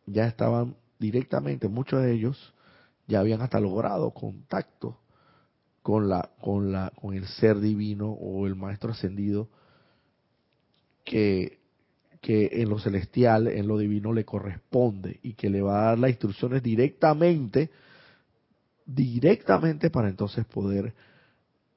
[0.05, 2.53] ya estaban directamente, muchos de ellos
[3.07, 4.97] ya habían hasta logrado contacto
[5.81, 9.49] con la con la con el ser divino o el maestro ascendido
[11.03, 11.59] que
[12.21, 15.99] que en lo celestial, en lo divino le corresponde y que le va a dar
[15.99, 17.69] las instrucciones directamente
[18.85, 20.93] directamente para entonces poder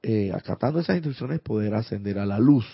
[0.03, 2.65] eh, acatando esas instrucciones poder ascender a la luz.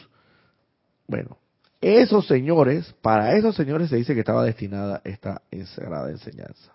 [1.08, 1.38] Bueno,
[1.82, 5.42] esos señores, para esos señores se dice que estaba destinada esta
[5.76, 6.74] sagrada enseñanza.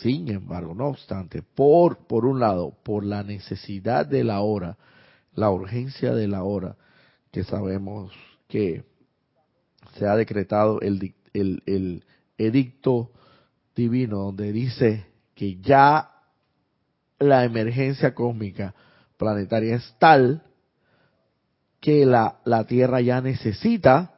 [0.00, 4.78] Sin embargo, no obstante, por, por un lado, por la necesidad de la hora,
[5.34, 6.76] la urgencia de la hora,
[7.30, 8.12] que sabemos
[8.48, 8.84] que
[9.98, 12.04] se ha decretado el, el, el
[12.38, 13.10] edicto
[13.74, 16.12] divino donde dice que ya
[17.18, 18.74] la emergencia cósmica
[19.16, 20.42] planetaria es tal
[21.80, 24.14] que la, la Tierra ya necesita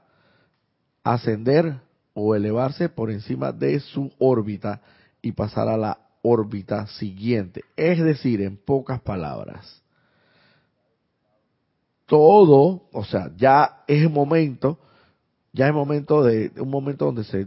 [1.02, 1.80] ascender
[2.14, 4.80] o elevarse por encima de su órbita
[5.22, 7.62] y pasar a la órbita siguiente.
[7.76, 9.82] Es decir, en pocas palabras,
[12.06, 14.78] todo, o sea, ya es momento,
[15.52, 17.46] ya es momento de, un momento donde se,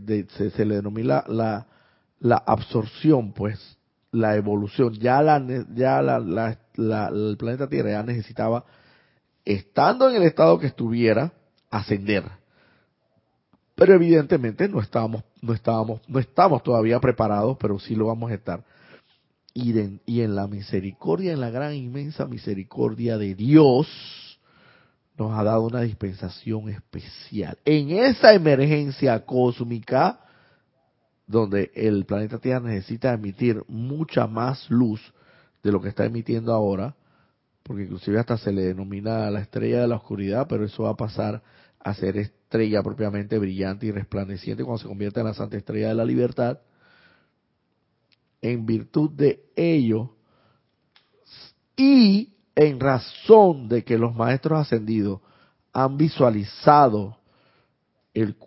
[0.52, 1.66] se, le denomina la,
[2.20, 3.78] la absorción, pues,
[4.12, 4.94] la evolución.
[4.94, 8.66] Ya la, ya la, la, el planeta Tierra ya necesitaba,
[9.46, 11.34] estando en el estado que estuviera,
[11.70, 12.24] ascender
[13.82, 18.36] pero evidentemente no estábamos, no estábamos, no estamos todavía preparados, pero sí lo vamos a
[18.36, 18.64] estar.
[19.56, 19.74] Y,
[20.06, 23.88] y en la misericordia, en la gran inmensa misericordia de Dios,
[25.18, 27.58] nos ha dado una dispensación especial.
[27.66, 30.20] En esa emergencia cósmica,
[31.26, 35.02] donde el planeta Tierra necesita emitir mucha más luz
[35.64, 36.96] de lo que está emitiendo ahora,
[37.64, 40.98] porque inclusive hasta se le denomina la estrella de la oscuridad, pero eso va a
[40.98, 41.44] pasar
[41.80, 45.96] a ser estrella propiamente brillante y resplandeciente cuando se convierta en la santa estrella de
[45.96, 46.60] la libertad.
[48.42, 50.16] En virtud de ello
[51.76, 55.22] y en razón de que los maestros ascendidos
[55.74, 57.18] han visualizado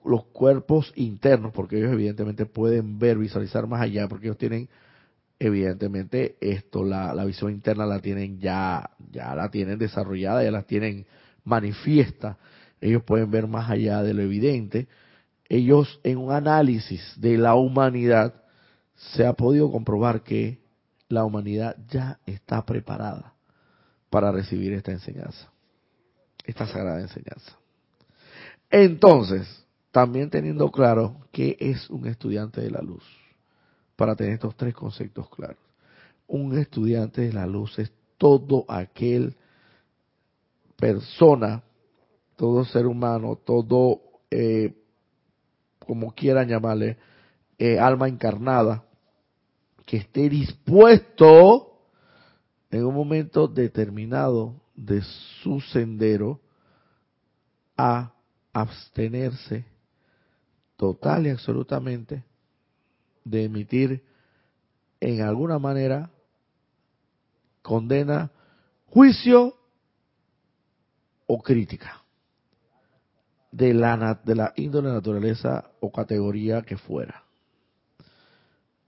[0.05, 4.69] los cuerpos internos, porque ellos evidentemente pueden ver, visualizar más allá, porque ellos tienen
[5.39, 11.07] evidentemente esto, la, visión interna la tienen ya, ya la tienen desarrollada, ya la tienen
[11.45, 12.39] manifiesta.
[12.81, 14.89] Ellos pueden ver más allá de lo evidente.
[15.49, 18.35] Ellos en un análisis de la humanidad
[18.95, 20.61] se ha podido comprobar que
[21.09, 23.35] la humanidad ya está preparada
[24.11, 25.51] para recibir esta enseñanza,
[26.45, 27.59] esta sagrada enseñanza.
[28.71, 29.47] Entonces,
[29.91, 33.05] también teniendo claro que es un estudiante de la luz
[33.97, 35.59] para tener estos tres conceptos claros.
[36.27, 39.37] Un estudiante de la luz es todo aquel
[40.77, 41.63] persona,
[42.37, 44.75] todo ser humano, todo, eh,
[45.79, 46.99] como quieran llamarle,
[47.59, 48.85] eh, alma encarnada,
[49.87, 51.79] que esté dispuesto
[52.71, 55.03] en un momento determinado de
[55.43, 56.41] su sendero
[57.77, 58.13] a
[58.53, 59.65] abstenerse
[60.77, 62.25] total y absolutamente
[63.25, 64.05] de emitir
[65.01, 66.11] en alguna manera
[67.63, 68.31] condena,
[68.87, 69.57] juicio
[71.27, 72.03] o crítica
[73.51, 77.23] de la, de la índole, naturaleza o categoría que fuera.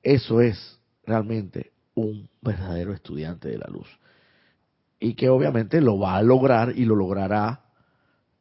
[0.03, 3.89] Eso es realmente un verdadero estudiante de la luz.
[4.99, 7.63] Y que obviamente lo va a lograr y lo logrará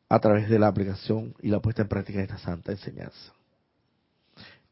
[0.09, 3.33] a través de la aplicación y la puesta en práctica de esta santa enseñanza.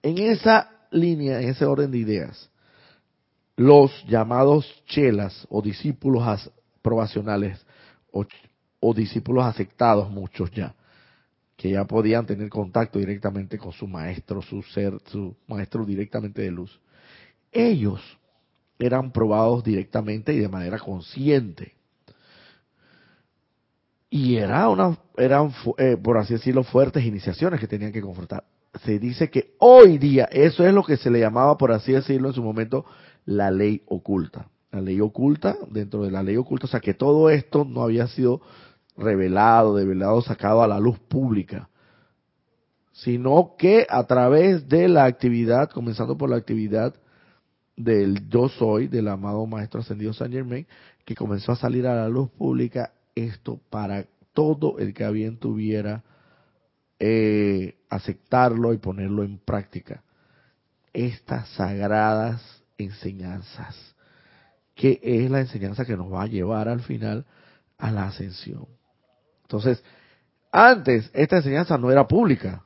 [0.01, 2.49] En esa línea, en ese orden de ideas,
[3.55, 6.51] los llamados chelas o discípulos
[6.81, 7.65] probacionales
[8.11, 10.75] o, discípulos aceptados, muchos ya,
[11.55, 16.51] que ya podían tener contacto directamente con su maestro, su ser, su maestro directamente de
[16.51, 16.79] luz,
[17.51, 18.01] ellos
[18.77, 21.73] eran probados directamente y de manera consciente.
[24.09, 28.43] Y era una, eran, eh, por así decirlo, fuertes iniciaciones que tenían que confrontar
[28.81, 32.29] se dice que hoy día, eso es lo que se le llamaba, por así decirlo,
[32.29, 32.85] en su momento,
[33.25, 34.49] la ley oculta.
[34.71, 38.07] La ley oculta, dentro de la ley oculta, o sea que todo esto no había
[38.07, 38.41] sido
[38.97, 41.69] revelado, develado, sacado a la luz pública,
[42.91, 46.95] sino que a través de la actividad, comenzando por la actividad
[47.75, 50.67] del yo soy, del amado Maestro Ascendido San Germain,
[51.05, 56.03] que comenzó a salir a la luz pública, esto para todo el que bien tuviera
[56.99, 60.03] eh, aceptarlo y ponerlo en práctica.
[60.93, 63.75] Estas sagradas enseñanzas,
[64.75, 67.25] que es la enseñanza que nos va a llevar al final
[67.77, 68.67] a la ascensión.
[69.43, 69.83] Entonces,
[70.51, 72.63] antes esta enseñanza no era pública,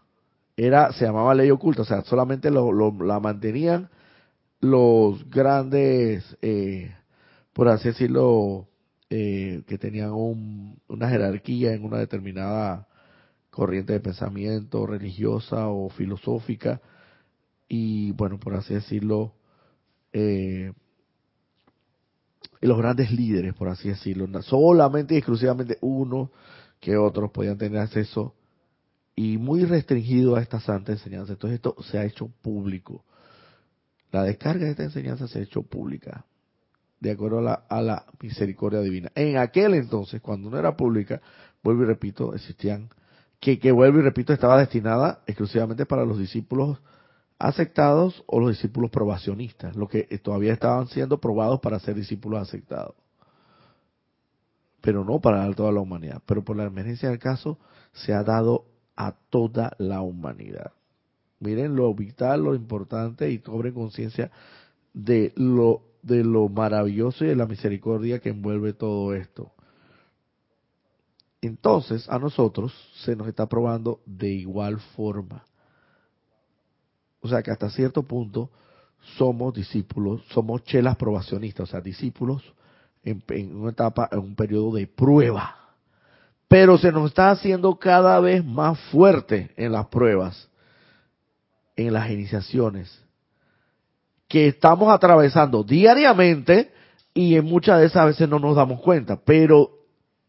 [0.55, 2.71] era se llamaba ley oculta, o sea, solamente lo,
[3.03, 3.89] la mantenían
[4.59, 6.93] los grandes, eh,
[7.53, 8.67] por así decirlo,
[9.09, 12.87] eh, que tenían una jerarquía en una determinada
[13.57, 16.79] corriente de pensamiento religiosa o filosófica
[17.67, 19.33] y bueno, por así decirlo,
[20.13, 20.73] eh,
[22.61, 26.29] los grandes líderes, por así decirlo, solamente y exclusivamente uno
[26.79, 28.35] que otros podían tener acceso
[29.15, 31.33] y muy restringido a esta santa enseñanza.
[31.33, 33.05] Entonces esto se ha hecho público.
[34.11, 36.27] La descarga de esta enseñanza se ha hecho pública,
[36.99, 39.11] de acuerdo a la, a la misericordia divina.
[39.15, 41.19] En aquel entonces, cuando no era pública,
[41.63, 42.89] vuelvo y repito, existían
[43.39, 46.79] que, que vuelvo y repito, estaba destinada exclusivamente para los discípulos
[47.39, 52.95] aceptados o los discípulos probacionistas, los que todavía estaban siendo probados para ser discípulos aceptados.
[54.81, 56.21] Pero no para toda la humanidad.
[56.25, 57.59] Pero por la emergencia del caso
[57.93, 58.65] se ha dado
[58.95, 60.71] a toda la humanidad.
[61.39, 64.31] Miren lo vital, lo importante y cobren conciencia
[64.93, 69.51] de lo, de lo maravilloso y de la misericordia que envuelve todo esto
[71.47, 72.73] entonces a nosotros
[73.03, 75.43] se nos está probando de igual forma.
[77.21, 78.51] O sea que hasta cierto punto
[79.17, 82.43] somos discípulos, somos chelas probacionistas, o sea, discípulos
[83.03, 85.55] en, una etapa, en un periodo de prueba.
[86.47, 90.49] Pero se nos está haciendo cada vez más fuerte en las pruebas,
[91.75, 93.03] en las iniciaciones,
[94.27, 96.71] que estamos atravesando diariamente
[97.13, 99.71] y en muchas de esas veces no nos damos cuenta, pero,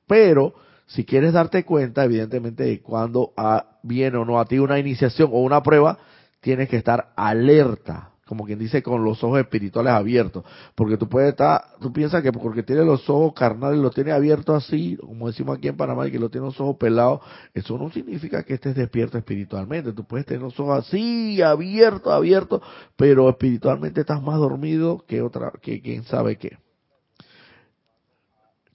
[0.07, 0.55] pero,
[0.89, 3.35] si quieres darte cuenta, evidentemente, de cuando
[3.83, 5.99] viene o no a ti una iniciación o una prueba,
[6.41, 10.45] tienes que estar alerta, como quien dice, con los ojos espirituales abiertos.
[10.75, 14.65] Porque tú puedes estar, tú piensas que porque tiene los ojos carnales, los tiene abiertos
[14.65, 17.21] así, como decimos aquí en Panamá, y que lo tiene los ojos pelados,
[17.53, 19.93] eso no significa que estés despierto espiritualmente.
[19.93, 22.63] Tú puedes tener los ojos así, abiertos, abiertos,
[22.97, 26.57] pero espiritualmente estás más dormido que otra, que quién sabe qué.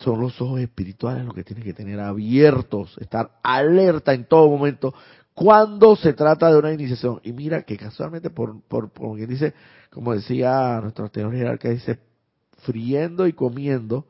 [0.04, 4.94] Son los ojos espirituales los que tienes que tener abiertos, estar alerta en todo momento
[5.34, 7.22] cuando se trata de una iniciación.
[7.24, 9.54] Y mira que casualmente, por, por, por quien dice,
[9.90, 12.00] como decía nuestro teoría que dice,
[12.64, 14.08] friendo y comiendo,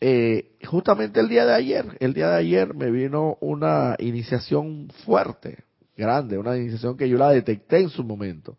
[0.00, 5.64] eh, justamente el día de ayer, el día de ayer me vino una iniciación fuerte,
[5.96, 8.58] grande, una iniciación que yo la detecté en su momento.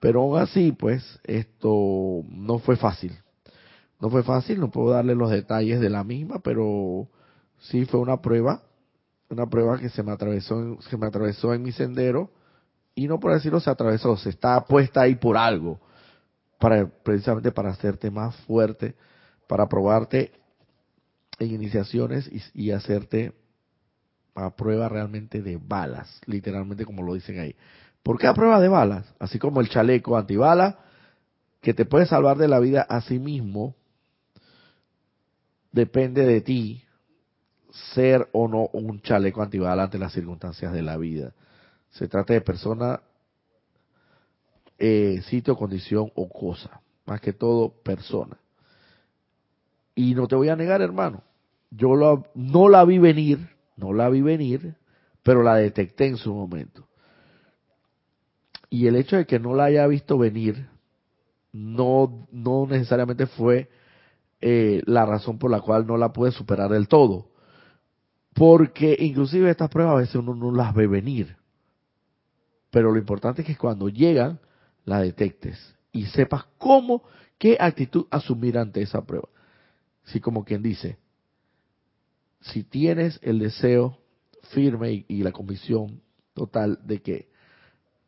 [0.00, 3.16] Pero aún así, pues, esto no fue fácil.
[4.00, 7.08] No fue fácil, no puedo darle los detalles de la misma, pero
[7.58, 8.62] sí fue una prueba
[9.30, 12.30] una prueba que se me atravesó, se me atravesó en mi sendero
[12.94, 15.80] y no por decirlo se atravesó, se está puesta ahí por algo,
[16.58, 18.94] para precisamente para hacerte más fuerte,
[19.46, 20.32] para probarte
[21.38, 23.32] en iniciaciones y, y hacerte
[24.34, 27.54] a prueba realmente de balas, literalmente como lo dicen ahí.
[28.02, 29.04] ¿Por qué a prueba de balas?
[29.18, 30.78] Así como el chaleco antibala,
[31.60, 33.74] que te puede salvar de la vida a sí mismo,
[35.72, 36.84] depende de ti,
[37.94, 41.34] ser o no un chaleco antibala ante las circunstancias de la vida.
[41.90, 43.00] Se trata de persona,
[44.78, 46.80] eh, sitio, condición o cosa.
[47.06, 48.36] Más que todo, persona.
[49.94, 51.22] Y no te voy a negar, hermano.
[51.70, 54.74] Yo no la vi venir, no la vi venir,
[55.22, 56.86] pero la detecté en su momento.
[58.70, 60.68] Y el hecho de que no la haya visto venir,
[61.52, 63.68] no, no necesariamente fue
[64.40, 67.30] eh, la razón por la cual no la pude superar del todo.
[68.34, 71.36] Porque inclusive estas pruebas a veces uno no las ve venir.
[72.70, 74.40] Pero lo importante es que cuando llegan,
[74.84, 77.02] la detectes y sepas cómo,
[77.38, 79.28] qué actitud asumir ante esa prueba.
[80.06, 80.98] Así como quien dice,
[82.40, 83.98] si tienes el deseo
[84.50, 86.00] firme y, la convicción
[86.32, 87.28] total de que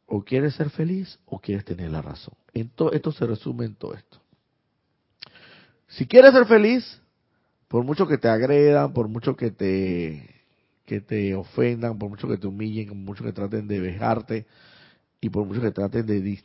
[0.06, 2.34] o quieres ser feliz o quieres tener la razón.
[2.54, 4.19] esto se resume en todo esto.
[5.90, 7.00] Si quieres ser feliz,
[7.68, 10.28] por mucho que te agredan, por mucho que te,
[10.86, 14.46] que te ofendan, por mucho que te humillen, por mucho que traten de vejarte
[15.20, 16.42] y por mucho que traten de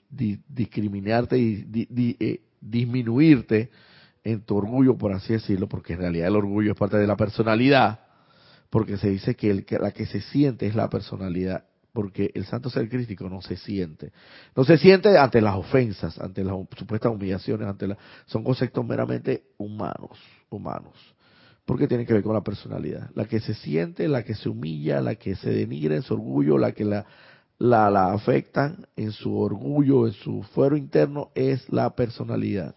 [0.48, 1.88] discriminarte y
[2.20, 3.70] eh, disminuirte
[4.24, 7.16] en tu orgullo, por así decirlo, porque en realidad el orgullo es parte de la
[7.16, 8.00] personalidad,
[8.72, 11.66] porque se dice que, el, la que se siente es la personalidad
[11.96, 14.12] porque el santo ser crítico no se siente.
[14.54, 19.46] No se siente ante las ofensas, ante las supuestas humillaciones, ante la, son conceptos meramente
[19.58, 20.20] humanos,
[20.50, 20.94] humanos.
[21.64, 23.10] Porque tienen que ver con la personalidad.
[23.16, 26.58] La que se siente, la que se humilla, la que se denigra en su orgullo,
[26.58, 27.06] la que la,
[27.60, 32.76] la, la afectan en su orgullo, en su fuero interno, es la personalidad.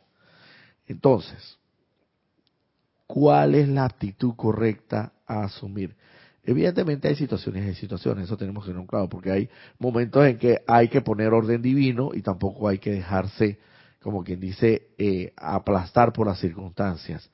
[0.87, 1.59] Entonces,
[3.09, 5.97] ¿cuál es la actitud correcta a asumir?
[6.49, 10.63] Evidentemente hay situaciones y situaciones, eso tenemos que tener claro, porque hay momentos en que
[10.67, 13.59] hay que poner orden divino y tampoco hay que dejarse,
[14.01, 17.31] como quien dice, eh, aplastar por las circunstancias.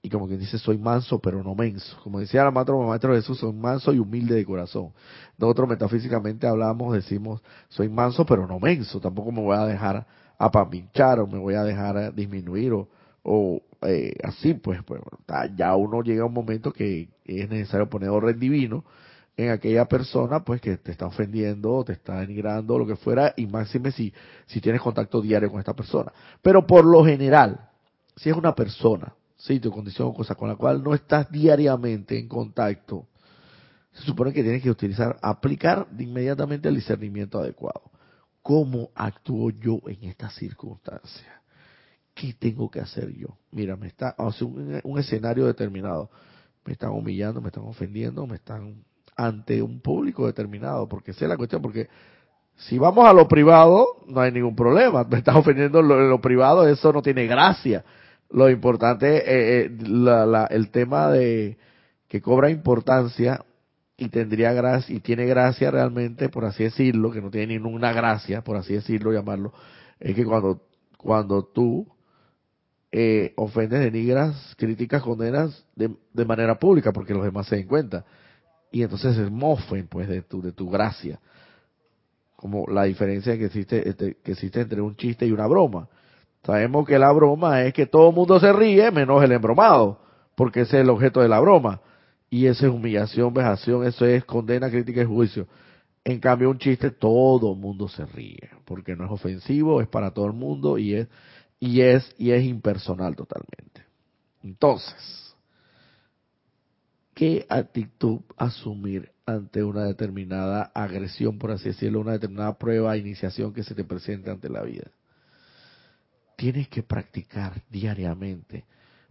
[0.00, 1.94] Y como quien dice, soy manso pero no menso.
[2.02, 4.94] Como decía el maestro, maestro Jesús, soy manso y humilde de corazón.
[5.36, 8.98] Nosotros metafísicamente hablamos, decimos, soy manso pero no menso.
[8.98, 10.06] Tampoco me voy a dejar
[10.38, 12.88] apapinchar o me voy a dejar disminuir o,
[13.22, 15.02] o eh, así, pues, pues
[15.54, 18.84] ya uno llega a un momento que es necesario poner orden divino
[19.36, 23.46] en aquella persona, pues, que te está ofendiendo, te está denigrando, lo que fuera, y
[23.46, 24.12] máxime si,
[24.46, 26.12] si tienes contacto diario con esta persona.
[26.42, 27.68] Pero por lo general,
[28.16, 33.06] si es una persona, sitio, condición, cosa con la cual no estás diariamente en contacto,
[33.92, 37.82] se supone que tienes que utilizar, aplicar inmediatamente el discernimiento adecuado.
[38.42, 41.38] ¿Cómo actúo yo en esta circunstancia?
[42.18, 43.38] ¿qué tengo que hacer yo?
[43.52, 46.10] Mira, me está, hace un, un escenario determinado,
[46.68, 48.84] me están humillando, me están ofendiendo, me están
[49.16, 51.88] ante un público determinado, porque es la cuestión, porque
[52.56, 56.68] si vamos a lo privado, no hay ningún problema, me estás ofendiendo en lo, privado,
[56.68, 57.84] eso no tiene gracia.
[58.30, 61.56] Lo importante eh, eh, el tema de
[62.06, 63.42] que cobra importancia
[63.96, 68.42] y tendría gracia, y tiene gracia realmente, por así decirlo, que no tiene ninguna gracia,
[68.44, 69.54] por así decirlo, llamarlo,
[69.98, 70.60] es que cuando,
[70.98, 71.86] cuando tú
[72.90, 78.04] eh, ofendes, denigras, críticas, condenas de, de, manera pública porque los demás se den cuenta.
[78.70, 81.20] Y entonces se mofen pues de tu, de tu gracia.
[82.36, 85.88] Como la diferencia que existe, este, que existe entre un chiste y una broma.
[86.44, 90.00] Sabemos que la broma es que todo el mundo se ríe menos el embromado,
[90.34, 91.80] porque ese es el objeto de la broma.
[92.30, 95.46] Y esa es humillación, vejación, eso es condena, crítica y juicio.
[96.04, 100.12] En cambio, un chiste todo el mundo se ríe, porque no es ofensivo, es para
[100.12, 101.08] todo el mundo y es
[101.60, 103.84] y es y es impersonal totalmente.
[104.42, 105.34] Entonces,
[107.14, 113.64] ¿qué actitud asumir ante una determinada agresión, por así decirlo, una determinada prueba, iniciación que
[113.64, 114.90] se te presenta ante la vida?
[116.36, 118.64] Tienes que practicar diariamente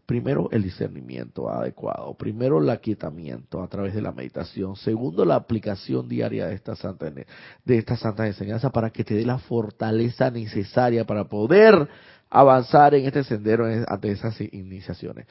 [0.07, 6.07] primero el discernimiento adecuado, primero el aquietamiento a través de la meditación, segundo la aplicación
[6.07, 11.05] diaria de esta santa de esta santa enseñanza para que te dé la fortaleza necesaria
[11.05, 11.89] para poder
[12.29, 15.27] avanzar en este sendero ante esas iniciaciones.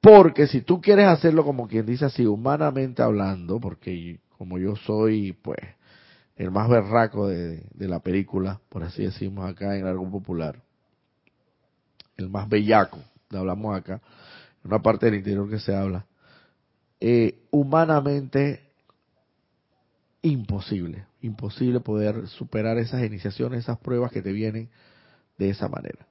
[0.00, 5.32] Porque si tú quieres hacerlo como quien dice así, humanamente hablando, porque como yo soy,
[5.32, 5.58] pues,
[6.36, 10.62] el más berraco de, la película, por así decimos acá en algo popular,
[12.16, 13.00] el más bellaco,
[13.30, 14.00] hablamos acá,
[14.64, 16.06] una parte del interior que se habla,
[17.00, 18.66] eh, humanamente
[20.22, 24.68] imposible, imposible poder superar esas iniciaciones, esas pruebas que te vienen
[25.38, 26.06] de esa manera.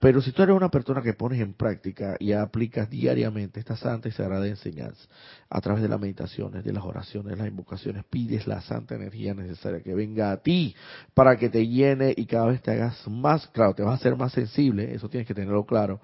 [0.00, 4.08] Pero si tú eres una persona que pones en práctica y aplicas diariamente esta santa
[4.08, 5.08] y sagrada enseñanza,
[5.50, 9.34] a través de las meditaciones, de las oraciones, de las invocaciones, pides la santa energía
[9.34, 10.76] necesaria que venga a ti
[11.14, 14.16] para que te llene y cada vez te hagas más, claro, te vas a hacer
[14.16, 16.00] más sensible, eso tienes que tenerlo claro,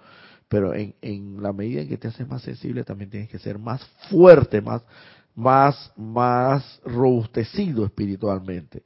[0.48, 3.58] pero en, en la medida en que te haces más sensible también tienes que ser
[3.60, 4.82] más fuerte, más,
[5.36, 8.82] más, más robustecido espiritualmente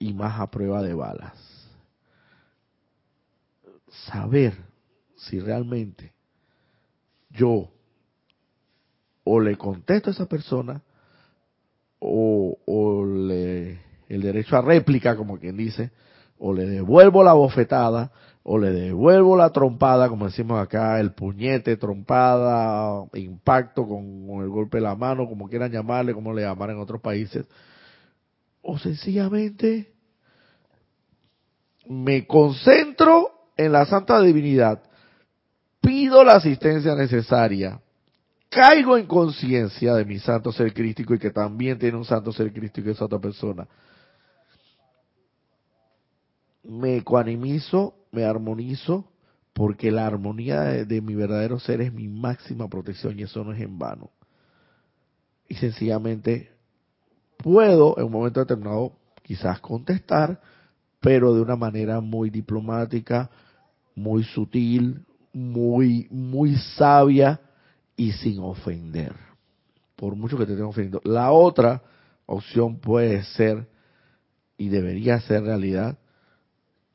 [0.00, 1.51] y más a prueba de balas
[4.10, 4.54] saber
[5.16, 6.12] si realmente
[7.30, 7.70] yo
[9.24, 10.82] o le contesto a esa persona
[11.98, 15.92] o, o le, el derecho a réplica, como quien dice,
[16.38, 18.10] o le devuelvo la bofetada,
[18.42, 24.48] o le devuelvo la trompada, como decimos acá, el puñete, trompada, impacto con, con, el
[24.48, 27.46] golpe de la mano, como quieran llamarle, como le llaman en otros países,
[28.60, 29.92] o sencillamente
[31.88, 33.31] me concentro
[33.64, 34.82] en la santa divinidad,
[35.80, 37.80] pido la asistencia necesaria,
[38.48, 42.52] caigo en conciencia de mi santo ser crístico y que también tiene un santo ser
[42.52, 43.66] crístico esa otra persona,
[46.64, 49.08] me ecuanimizo, me armonizo,
[49.52, 53.52] porque la armonía de, de, mi verdadero ser es mi máxima protección y eso no
[53.52, 54.10] es en vano.
[55.48, 56.52] Y sencillamente
[57.36, 58.92] puedo en un momento determinado
[59.22, 60.40] quizás contestar,
[61.00, 63.28] pero de una manera muy diplomática,
[63.94, 67.40] muy sutil, muy, muy sabia
[67.96, 69.14] y sin ofender.
[69.96, 71.00] Por mucho que te estén ofendiendo.
[71.04, 71.82] La otra
[72.26, 73.68] opción puede ser,
[74.56, 75.98] y debería ser realidad,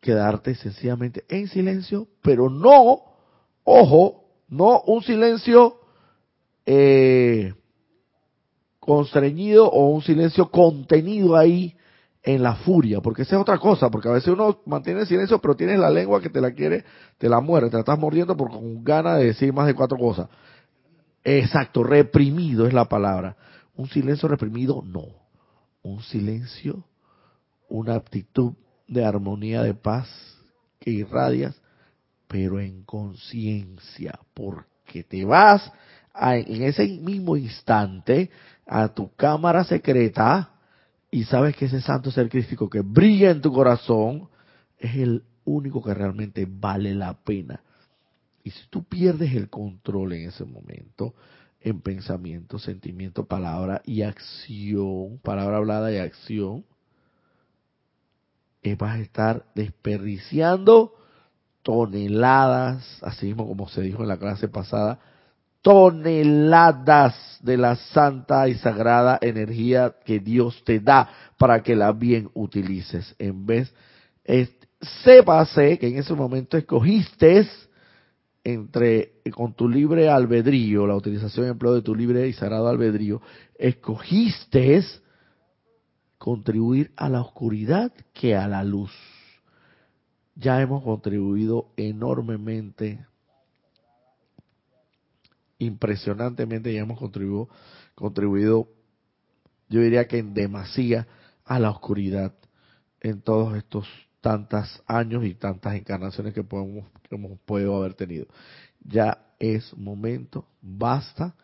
[0.02, 3.02] quedarte sencillamente en silencio, pero no,
[3.64, 5.80] ojo, no un silencio
[6.66, 7.54] eh,
[8.80, 11.77] constreñido o un silencio contenido ahí
[12.28, 15.56] en la furia, porque esa es otra cosa, porque a veces uno mantiene silencio, pero
[15.56, 16.84] tienes la lengua que te la quiere,
[17.18, 19.98] te la muere, te la estás mordiendo por con ganas de decir más de cuatro
[19.98, 20.28] cosas.
[21.24, 23.38] Exacto, reprimido es la palabra.
[23.78, 25.06] Un silencio reprimido, no.
[25.84, 26.84] Un silencio,
[27.70, 28.52] una actitud
[28.90, 30.10] de armonía, de paz
[30.80, 31.56] que irradias,
[32.28, 35.72] pero en conciencia, porque te vas
[36.14, 38.30] en ese mismo instante
[38.66, 40.57] a tu cámara secreta,
[41.10, 44.30] y sabes que ese santo ser crístico que brilla en tu corazón
[44.78, 47.62] es el único que realmente vale la pena.
[48.44, 51.16] Y si tú pierdes el control en ese momento,
[51.62, 56.66] en pensamiento, sentimiento, palabra y acción, palabra hablada y acción,
[58.64, 60.94] eh, vas a estar desperdiciando
[61.64, 65.00] toneladas, así mismo como se dijo en la clase pasada,
[65.68, 72.30] toneladas de la santa y sagrada energía que Dios te da para que la bien
[72.36, 73.14] utilices.
[73.20, 73.74] En vez,
[74.24, 74.50] es,
[75.04, 77.46] sépase que en ese momento escogiste
[78.46, 83.22] entre con tu libre albedrío, la utilización y empleo de tu libre y sagrado albedrío,
[83.60, 84.82] escogiste
[86.18, 88.94] contribuir a la oscuridad que a la luz.
[90.34, 93.06] Ya hemos contribuido enormemente
[95.60, 97.50] impresionantemente ya hemos contribuido,
[97.96, 98.70] contribuido,
[99.70, 101.08] yo diría que en demasía,
[101.48, 102.34] a la oscuridad
[103.00, 103.88] en todos estos
[104.22, 108.26] tantos años y tantas encarnaciones que, podemos, que hemos podido haber tenido.
[108.84, 111.36] Ya es momento, basta,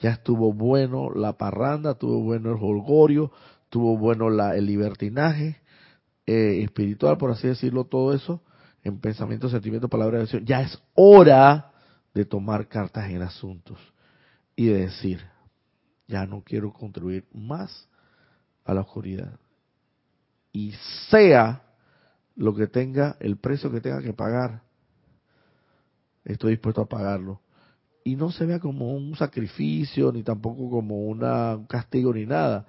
[0.00, 3.30] ya estuvo bueno la parranda, estuvo bueno el holgorio,
[3.62, 5.58] estuvo bueno la, el libertinaje
[6.26, 8.42] eh, espiritual, por así decirlo, todo eso,
[8.82, 10.44] en pensamiento, sentimiento, palabra y acción.
[10.44, 11.73] Ya es hora
[12.14, 13.78] de tomar cartas en asuntos
[14.56, 15.20] y de decir,
[16.06, 17.88] ya no quiero contribuir más
[18.64, 19.38] a la oscuridad.
[20.52, 20.72] Y
[21.10, 21.62] sea
[22.36, 24.62] lo que tenga, el precio que tenga que pagar,
[26.24, 27.40] estoy dispuesto a pagarlo.
[28.04, 32.66] Y no se vea como un sacrificio, ni tampoco como una, un castigo, ni nada.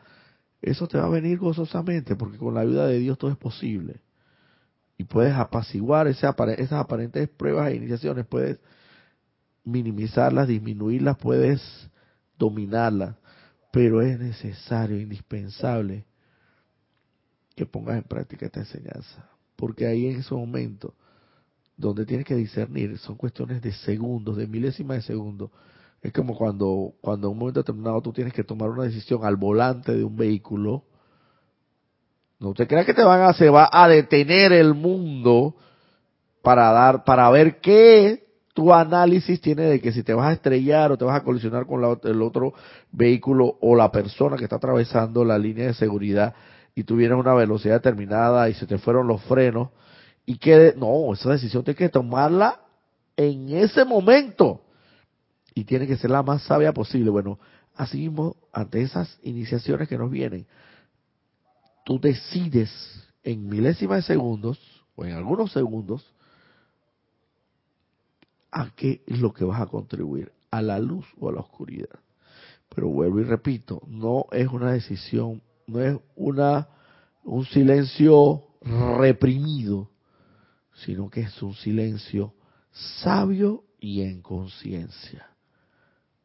[0.62, 4.02] Eso te va a venir gozosamente, porque con la ayuda de Dios todo es posible.
[4.98, 6.34] Y puedes apaciguar esas
[6.72, 8.60] aparentes pruebas e iniciaciones, puedes
[9.66, 11.62] minimizarlas, disminuirlas, puedes
[12.38, 13.16] dominarlas.
[13.72, 16.06] Pero es necesario, indispensable,
[17.56, 19.30] que pongas en práctica esta enseñanza.
[19.56, 20.94] Porque ahí en ese momento
[21.78, 25.52] donde tienes que discernir, son cuestiones de segundos, de milésimas de segundos.
[26.02, 29.36] Es como cuando, cuando en un momento determinado tú tienes que tomar una decisión al
[29.36, 30.84] volante de un vehículo.
[32.40, 35.56] No te creas que te van a, se va a detener el mundo
[36.42, 38.25] para dar, para ver qué
[38.56, 41.68] tu análisis tiene de que si te vas a estrellar o te vas a colisionar
[41.68, 42.54] con el otro
[42.90, 46.34] vehículo o la persona que está atravesando la línea de seguridad
[46.74, 49.70] y tú vienes a una velocidad determinada y se te fueron los frenos,
[50.26, 52.62] y que no, esa decisión tiene que tomarla
[53.18, 54.62] en ese momento
[55.54, 57.10] y tiene que ser la más sabia posible.
[57.10, 57.38] Bueno,
[57.76, 60.48] así mismo, ante esas iniciaciones que nos vienen,
[61.84, 62.72] tú decides
[63.22, 64.60] en milésimas de segundos
[64.96, 66.15] o en algunos segundos
[68.56, 72.00] a qué es lo que vas a contribuir, a la luz o a la oscuridad.
[72.74, 76.70] Pero vuelvo y repito, no es una decisión, no es una
[77.26, 79.90] un silencio reprimido,
[80.74, 82.34] sino que es un silencio
[83.04, 85.28] sabio y en conciencia.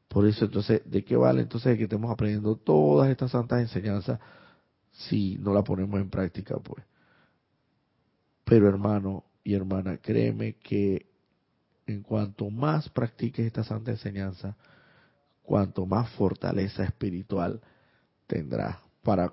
[0.07, 4.20] Por eso entonces, ¿de qué vale entonces que estemos aprendiendo todas estas santas enseñanzas
[4.93, 6.59] si no la ponemos en práctica?
[6.59, 6.85] Pues.
[8.45, 11.10] Pero hermano y hermana, créeme que
[11.91, 14.57] en cuanto más practiques esta santa enseñanza,
[15.43, 17.61] cuanto más fortaleza espiritual
[18.26, 19.32] tendrás para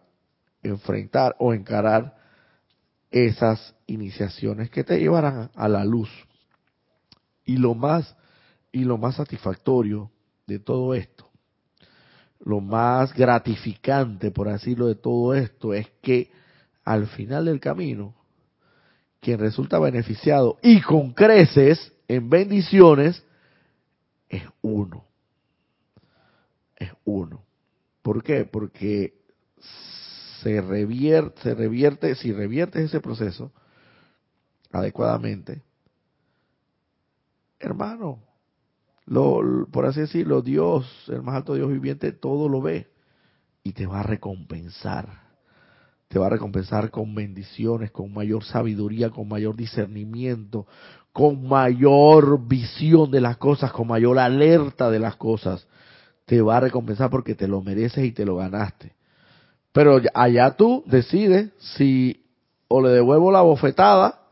[0.64, 2.18] enfrentar o encarar
[3.12, 6.10] esas iniciaciones que te llevarán a la luz.
[7.46, 8.16] Y lo más
[8.72, 10.12] y lo más satisfactorio
[10.46, 11.30] de todo esto,
[12.40, 16.30] lo más gratificante, por decirlo, de todo esto es que
[16.84, 18.14] al final del camino,
[19.20, 23.24] quien resulta beneficiado y con creces en bendiciones
[24.30, 25.06] es uno.
[26.76, 27.44] Es uno.
[28.02, 28.46] ¿Por qué?
[28.46, 29.22] Porque
[30.42, 33.52] se revierte, se revierte, si reviertes ese proceso
[34.72, 35.64] adecuadamente,
[37.60, 38.20] hermano,
[39.06, 42.88] lo, por así decirlo, Dios, el más alto Dios viviente, todo lo ve
[43.64, 45.28] y te va a recompensar.
[46.08, 50.66] Te va a recompensar con bendiciones, con mayor sabiduría, con mayor discernimiento,
[51.18, 55.66] con mayor visión de las cosas, con mayor alerta de las cosas.
[56.28, 58.94] Te va a recompensar porque te lo mereces y te lo ganaste.
[59.72, 62.24] Pero allá tú decides si
[62.68, 64.28] o le devuelvo la bofetada,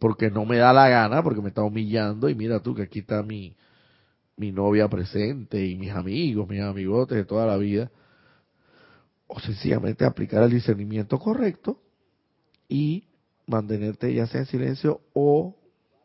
[0.00, 2.98] porque no me da la gana, porque me está humillando, y mira tú que aquí
[2.98, 3.54] está mi,
[4.36, 7.88] mi novia presente y mis amigos, mis amigotes de toda la vida,
[9.28, 11.78] o sencillamente aplicar el discernimiento correcto
[12.68, 13.04] y
[13.46, 15.56] mantenerte ya sea en silencio o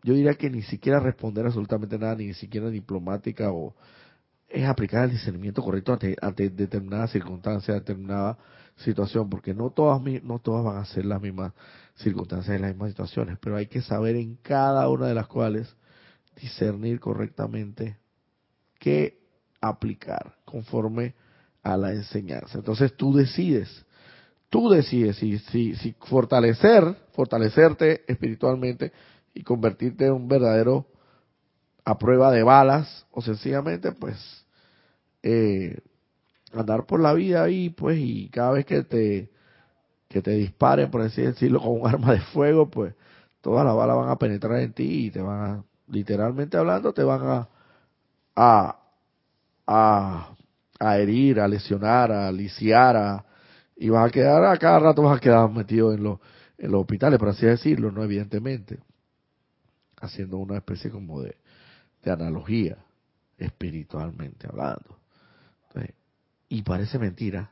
[0.04, 3.76] yo diría que ni siquiera responder absolutamente nada, ni siquiera diplomática o
[4.48, 8.38] es aplicar el discernimiento correcto ante, ante determinada circunstancia, determinada
[8.78, 11.54] situación, porque no todas, no todas van a ser las mismas
[11.96, 15.76] circunstancias y las mismas situaciones, pero hay que saber en cada una de las cuales
[16.40, 17.98] discernir correctamente
[18.80, 19.20] qué
[19.60, 21.16] aplicar conforme
[21.64, 22.60] a la enseñanza.
[22.60, 23.86] Entonces tú decides,
[24.50, 28.92] tú decides si, si, fortalecer, fortalecerte espiritualmente
[29.34, 30.86] y convertirte en un verdadero
[31.84, 34.46] a prueba de balas o sencillamente pues
[35.24, 35.80] eh,
[36.54, 39.30] andar por la vida ahí pues y cada vez que te
[40.10, 42.94] que te disparen por así decirlo con un arma de fuego pues
[43.42, 47.04] todas las balas van a penetrar en ti y te van a literalmente hablando te
[47.04, 47.50] van a
[48.36, 48.80] a
[49.66, 50.36] a,
[50.80, 53.27] a herir a lesionar a lisiar a,
[53.78, 56.20] y vas a quedar a cada rato vas a quedar metido en los
[56.58, 58.80] en los hospitales por así decirlo no evidentemente
[60.00, 61.38] haciendo una especie como de
[62.04, 62.78] de analogía,
[63.38, 64.98] espiritualmente hablando.
[66.50, 67.52] y parece mentira,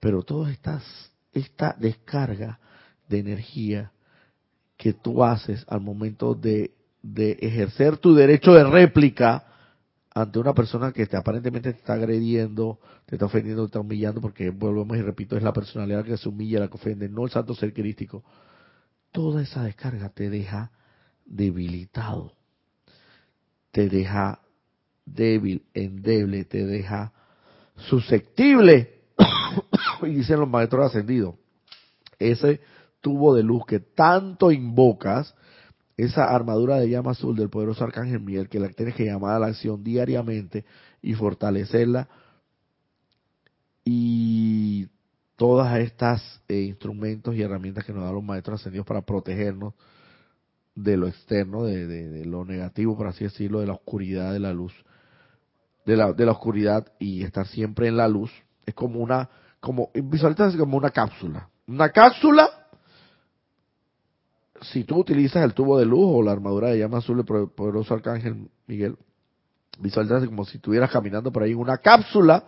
[0.00, 0.82] pero toda esta,
[1.32, 2.58] esta descarga
[3.08, 3.92] de energía
[4.76, 6.72] que tú haces al momento de,
[7.02, 9.46] de ejercer tu derecho de réplica
[10.14, 14.20] ante una persona que te aparentemente te está agrediendo, te está ofendiendo, te está humillando,
[14.20, 17.30] porque volvemos y repito, es la personalidad que se humilla, la que ofende, no el
[17.30, 18.22] santo ser crístico.
[19.10, 20.70] Toda esa descarga te deja
[21.26, 22.32] debilitado
[23.74, 24.38] te deja
[25.04, 27.12] débil, endeble, te deja
[27.74, 29.00] susceptible
[30.02, 31.34] y dicen los maestros ascendidos,
[32.20, 32.60] ese
[33.00, 35.34] tubo de luz que tanto invocas,
[35.96, 39.38] esa armadura de llama azul del poderoso arcángel Miguel, que la tienes que llamar a
[39.38, 40.64] la acción diariamente
[41.02, 42.08] y fortalecerla,
[43.84, 44.88] y
[45.36, 49.74] todas estas eh, instrumentos y herramientas que nos dan los maestros ascendidos para protegernos
[50.74, 54.52] de lo externo, de, de, lo negativo, por así decirlo, de la oscuridad de la
[54.52, 54.72] luz,
[55.86, 58.32] de la, de la oscuridad y estar siempre en la luz,
[58.66, 59.28] es como una,
[59.60, 61.48] como, visualizas como una cápsula.
[61.66, 62.63] Una cápsula,
[64.62, 67.94] si tú utilizas el tubo de luz o la armadura de llama azul del poderoso
[67.94, 68.96] arcángel Miguel,
[69.78, 72.44] visualizas como si estuvieras caminando por ahí en una cápsula,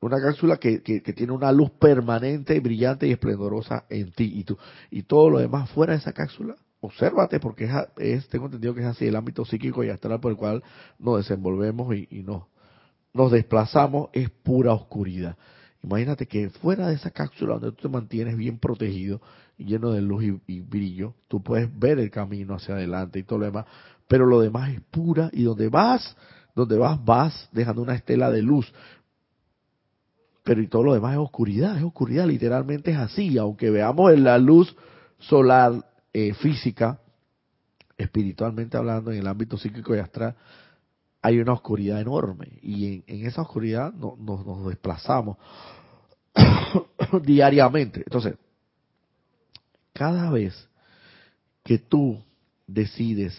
[0.00, 4.58] una cápsula que, que, tiene una luz permanente, brillante y esplendorosa en ti y tú.
[4.90, 8.86] Y todo lo demás fuera de esa cápsula, obsérvate porque es, tengo entendido que es
[8.86, 10.62] así el ámbito psíquico y astral por el cual
[10.98, 15.36] nos desenvolvemos y, y nos desplazamos, es pura oscuridad.
[15.84, 19.20] Imagínate que fuera de esa cápsula donde tú te mantienes bien protegido,
[19.58, 23.46] lleno de luz y, brillo, tú puedes ver el camino hacia adelante y todo lo
[23.46, 23.66] demás,
[24.08, 26.16] pero lo demás es pura y donde vas,
[26.54, 28.72] donde vas, vas dejando una estela de luz.
[30.42, 34.24] Pero y todo lo demás es oscuridad, es oscuridad, literalmente es así, aunque veamos en
[34.24, 34.74] la luz
[35.18, 36.98] solar eh, física,
[37.96, 40.34] espiritualmente hablando, en el ámbito psíquico y astral,
[41.20, 45.36] hay una oscuridad enorme y en, esa oscuridad nos desplazamos
[47.22, 48.00] diariamente.
[48.00, 48.34] Entonces,
[49.92, 50.68] cada vez
[51.64, 52.22] que tú
[52.66, 53.34] decides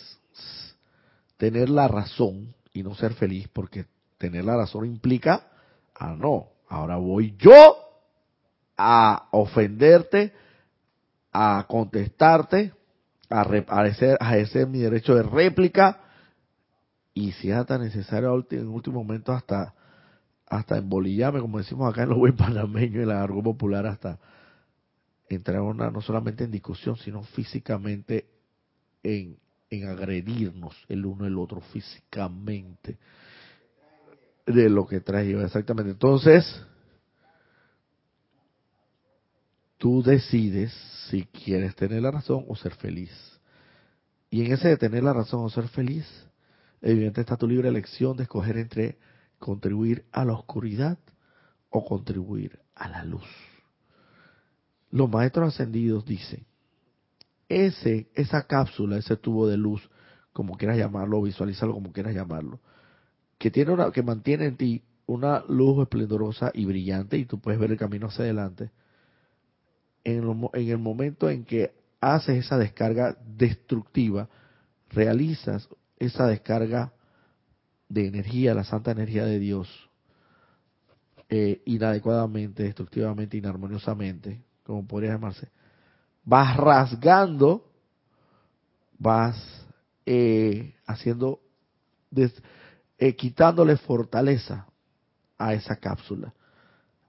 [1.38, 3.86] tener la razón y no ser feliz, porque
[4.18, 5.48] tener la razón implica,
[5.96, 7.76] ah, no, ahora voy yo
[8.78, 10.34] a ofenderte,
[11.32, 12.74] a contestarte,
[13.30, 16.00] a, a, ejercer mi derecho de réplica,
[17.14, 19.74] y si es hasta necesario en último momento hasta
[20.48, 24.20] hasta embolillarme, como decimos acá en los buen panameños y la argo popular, hasta
[25.30, 28.26] entrar una, no solamente en discusión, sino físicamente
[29.02, 29.38] en,
[29.70, 32.98] en agredirnos el uno el otro físicamente
[34.46, 35.92] de lo que trae exactamente.
[35.92, 36.64] Entonces,
[39.78, 40.74] tú decides
[41.10, 43.12] si quieres tener la razón o ser feliz.
[44.30, 46.06] Y en ese de tener la razón o ser feliz,
[46.84, 48.98] Evidentemente está tu libre elección de escoger entre
[49.40, 50.98] contribuir a la oscuridad
[51.70, 53.24] o contribuir a la luz.
[54.94, 56.46] Los maestros ascendidos dicen,
[57.50, 59.90] ese, esa cápsula, ese tubo de luz,
[60.34, 62.60] como quieras llamarlo, visualízalo como quieras llamarlo,
[63.40, 67.60] que tiene una, que mantiene en ti una luz esplendorosa y brillante y tú puedes
[67.60, 68.70] ver el camino hacia adelante.
[70.04, 74.30] En, en el momento en que haces esa descarga destructiva,
[74.92, 76.94] realizas esa descarga
[77.90, 79.90] de energía, la santa energía de Dios,
[81.30, 85.50] eh, inadecuadamente, destructivamente, inarmoniosamente, como podría llamarse,
[86.24, 87.66] vas rasgando,
[88.98, 89.36] vas
[90.06, 91.40] eh, haciendo,
[92.98, 94.68] eh, quitándole fortaleza
[95.38, 96.34] a esa cápsula.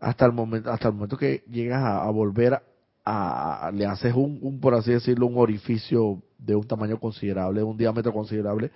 [0.00, 2.60] Hasta el momento, hasta el momento que llegas a, volver
[3.04, 7.64] a, le haces un, un, por así decirlo, un orificio de un tamaño considerable, de
[7.64, 8.70] un diámetro considerable,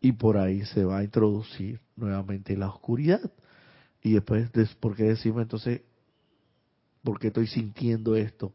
[0.00, 3.20] y por ahí se va a introducir nuevamente la oscuridad.
[4.02, 4.50] Y después,
[4.80, 5.82] ¿por qué decimos entonces,
[7.02, 8.52] por qué estoy sintiendo esto?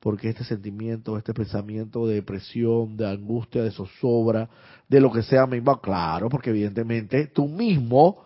[0.00, 4.48] ¿Por qué este sentimiento, este pensamiento de depresión, de angustia, de zozobra,
[4.88, 5.80] de lo que sea me va?
[5.80, 8.24] Claro, porque evidentemente tú mismo,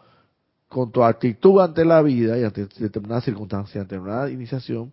[0.69, 4.93] con tu actitud ante la vida y ante determinadas circunstancias, ante una iniciación,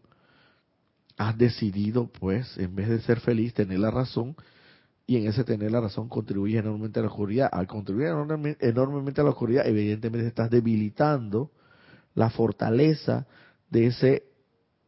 [1.18, 4.36] has decidido, pues, en vez de ser feliz, tener la razón
[5.08, 7.50] y en ese tener la razón contribuye enormemente a la oscuridad.
[7.52, 8.08] Al contribuir
[8.60, 11.52] enormemente a la oscuridad, evidentemente estás debilitando
[12.16, 13.28] la fortaleza
[13.70, 14.24] de ese,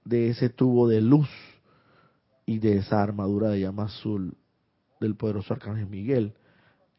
[0.08, 1.30] de ese tubo de luz
[2.46, 4.38] y de esa armadura de llama azul
[5.02, 6.34] del poderoso arcángel Miguel,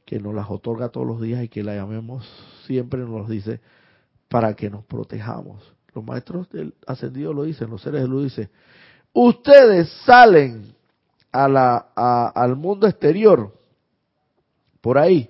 [0.05, 2.29] que nos las otorga todos los días y que la llamemos
[2.67, 3.61] siempre, nos dice,
[4.29, 5.63] para que nos protejamos.
[5.95, 8.51] Los maestros del ascendido lo dicen, los seres de luz dicen,
[9.13, 10.75] ustedes salen
[11.33, 11.77] a la,
[12.35, 13.55] al mundo exterior,
[14.83, 15.29] por ahí,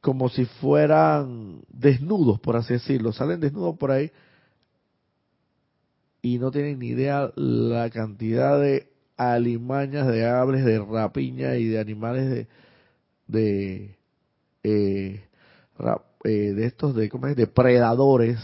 [0.00, 4.10] como si fueran desnudos, por así decirlo, salen desnudos por ahí
[6.24, 11.78] y no tienen ni idea la cantidad de alimañas, de aves, de rapiña y de
[11.78, 12.48] animales de,
[13.26, 13.98] de,
[14.62, 15.24] eh,
[16.24, 17.36] eh, de estos de ¿cómo es?
[17.36, 18.38] depredadores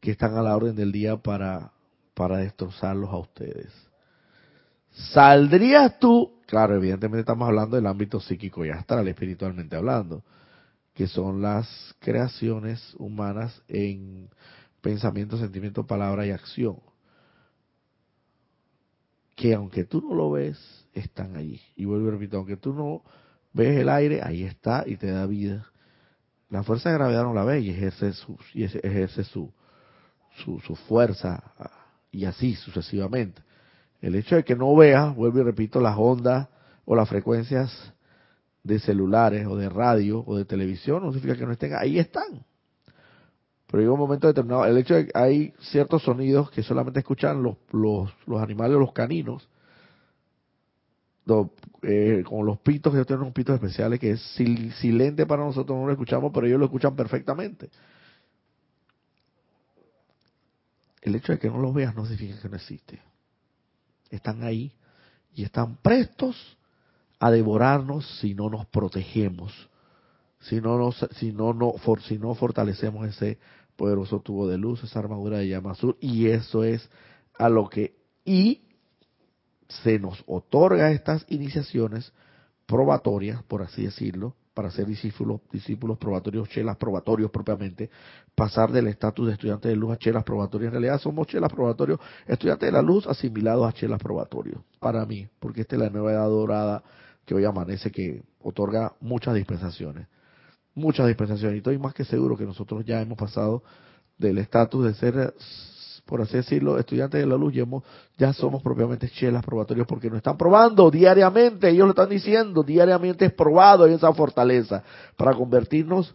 [0.00, 1.72] que están a la orden del día para
[2.12, 3.72] para destrozarlos a ustedes.
[4.90, 6.42] ¿Saldrías tú?
[6.46, 10.22] Claro, evidentemente estamos hablando del ámbito psíquico y astral, espiritualmente hablando,
[10.92, 11.66] que son las
[12.00, 14.28] creaciones humanas en
[14.82, 16.78] pensamiento, sentimiento, palabra y acción.
[19.34, 20.58] Que aunque tú no lo ves,
[20.92, 21.60] están allí.
[21.74, 23.02] Y vuelvo y repito, aunque tú no
[23.54, 25.66] ves el aire, ahí está y te da vida.
[26.50, 29.50] La fuerza de gravedad no la ve y ejerce su, y ejerce su,
[30.44, 31.42] su, su fuerza
[32.10, 33.40] y así sucesivamente.
[34.02, 36.48] El hecho de que no veas, vuelvo y repito, las ondas
[36.84, 37.94] o las frecuencias
[38.62, 42.44] de celulares o de radio o de televisión no significa que no estén, ahí están.
[43.72, 47.42] Pero llega un momento determinado, el hecho de que hay ciertos sonidos que solamente escuchan
[47.42, 49.48] los, los, los animales, los caninos,
[51.80, 54.20] eh, con los pitos, que ellos tienen unos pitos especiales que es
[54.78, 57.70] silente para nosotros, no lo escuchamos, pero ellos lo escuchan perfectamente.
[61.00, 63.00] El hecho de que no los veas no significa que no existe.
[64.10, 64.70] Están ahí
[65.34, 66.58] y están prestos
[67.18, 69.70] a devorarnos si no nos protegemos,
[70.40, 71.72] si no, nos, si no, no,
[72.06, 73.38] si no fortalecemos ese
[73.76, 76.88] poderoso tubo de luz, esa armadura de llama azul, y eso es
[77.38, 78.62] a lo que, y
[79.68, 82.12] se nos otorga estas iniciaciones
[82.66, 87.90] probatorias, por así decirlo, para ser discípulos, discípulos probatorios, chelas probatorios propiamente,
[88.34, 90.68] pasar del estatus de estudiante de luz a chelas probatorios.
[90.68, 95.26] En realidad somos chelas probatorios, estudiantes de la luz asimilados a chelas probatorios, para mí,
[95.38, 96.82] porque esta es la nueva edad dorada
[97.24, 100.06] que hoy amanece, que otorga muchas dispensaciones,
[100.74, 101.56] muchas dispensaciones.
[101.56, 103.62] Y estoy más que seguro que nosotros ya hemos pasado
[104.18, 105.34] del estatus de ser
[106.06, 107.54] por así decirlo, estudiantes de la luz,
[108.18, 113.24] ya somos propiamente chelas probatorios porque nos están probando diariamente, ellos lo están diciendo, diariamente
[113.24, 114.82] es probado en esa fortaleza
[115.16, 116.14] para convertirnos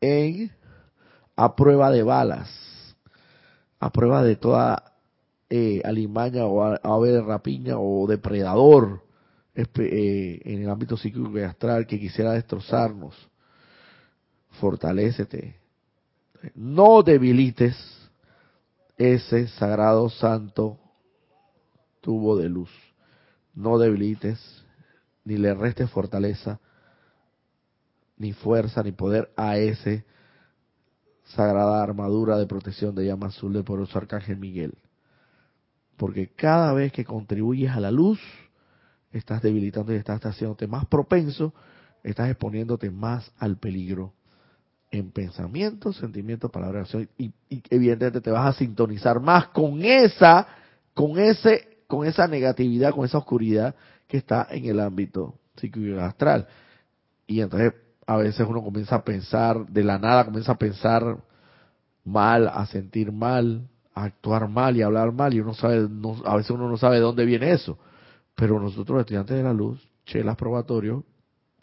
[0.00, 0.50] en
[1.36, 2.96] a prueba de balas,
[3.78, 4.94] a prueba de toda
[5.48, 9.02] eh, alimaña o ave de rapiña o depredador
[9.54, 13.14] eh, en el ámbito psíquico y astral que quisiera destrozarnos.
[14.60, 15.56] Fortalécete.
[16.54, 17.76] No debilites
[18.96, 20.78] ese sagrado santo
[22.00, 22.70] tubo de luz.
[23.54, 24.64] No debilites,
[25.24, 26.60] ni le restes fortaleza,
[28.16, 30.04] ni fuerza, ni poder a ese
[31.24, 34.74] sagrada armadura de protección de llama azul del poderoso arcángel Miguel.
[35.96, 38.20] Porque cada vez que contribuyes a la luz,
[39.12, 41.54] estás debilitando y estás haciéndote más propenso,
[42.02, 44.12] estás exponiéndote más al peligro
[44.92, 47.32] en pensamiento, sentimiento, palabra, acción y,
[47.70, 50.46] evidentemente te vas a sintonizar más con esa,
[50.92, 53.74] con ese, con esa negatividad, con esa oscuridad
[54.06, 56.46] que está en el ámbito psíquico astral.
[57.26, 57.72] Y entonces
[58.06, 61.16] a veces uno comienza a pensar, de la nada comienza a pensar
[62.04, 66.16] mal, a sentir mal, a actuar mal y a hablar mal y uno sabe, no,
[66.26, 67.78] a veces uno no sabe de dónde viene eso.
[68.34, 71.02] Pero nosotros estudiantes de la luz, chelas probatorios,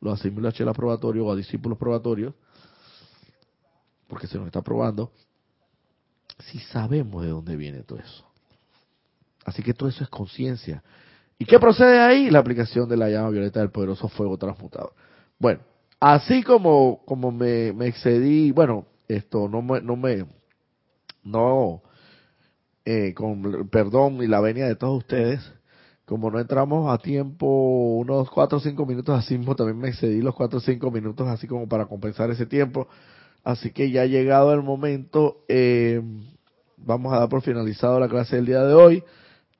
[0.01, 2.34] lo asimila a chelas probatorios o a discípulos probatorios,
[4.10, 5.12] porque se nos está probando,
[6.39, 8.26] si sabemos de dónde viene todo eso.
[9.45, 10.84] Así que todo eso es conciencia.
[11.38, 12.30] ¿Y qué procede ahí?
[12.30, 14.93] La aplicación de la llama violeta del poderoso fuego transmutador.
[15.38, 15.62] Bueno,
[15.99, 20.26] así como, como me, excedí, bueno, esto no me, no me,
[21.24, 21.82] no,
[22.84, 25.53] eh, con perdón y la venia de todos ustedes,
[26.05, 27.45] como no entramos a tiempo,
[27.97, 31.28] unos cuatro o cinco minutos así mismo, también me excedí los cuatro o cinco minutos
[31.28, 32.88] así como para compensar ese tiempo.
[33.44, 36.02] Así que ya ha llegado el momento, eh,
[36.78, 39.04] vamos a dar por finalizado la clase del día de hoy,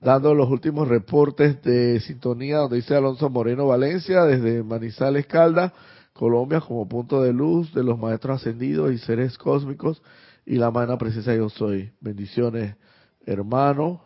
[0.02, 5.74] dando los últimos reportes de sintonía, donde dice Alonso Moreno Valencia, desde Manizales Calda,
[6.14, 10.02] Colombia, como punto de luz de los maestros ascendidos y seres cósmicos,
[10.46, 11.92] y la mano presencia yo soy.
[12.02, 12.76] Bendiciones,
[13.26, 14.02] hermano.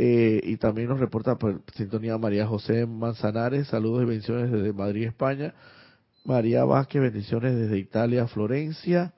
[0.00, 5.08] Eh, y también nos reporta por sintonía María José Manzanares, saludos y bendiciones desde Madrid,
[5.08, 5.54] España.
[6.28, 9.14] María Vázquez, bendiciones desde Italia, Florencia.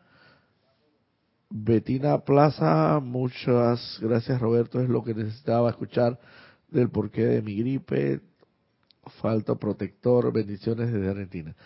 [1.51, 6.21] Betina Plaza, muchas gracias Roberto, es lo que necesitaba escuchar
[6.69, 8.21] del porqué de mi gripe.
[9.21, 11.57] Falta protector, bendiciones desde Argentina.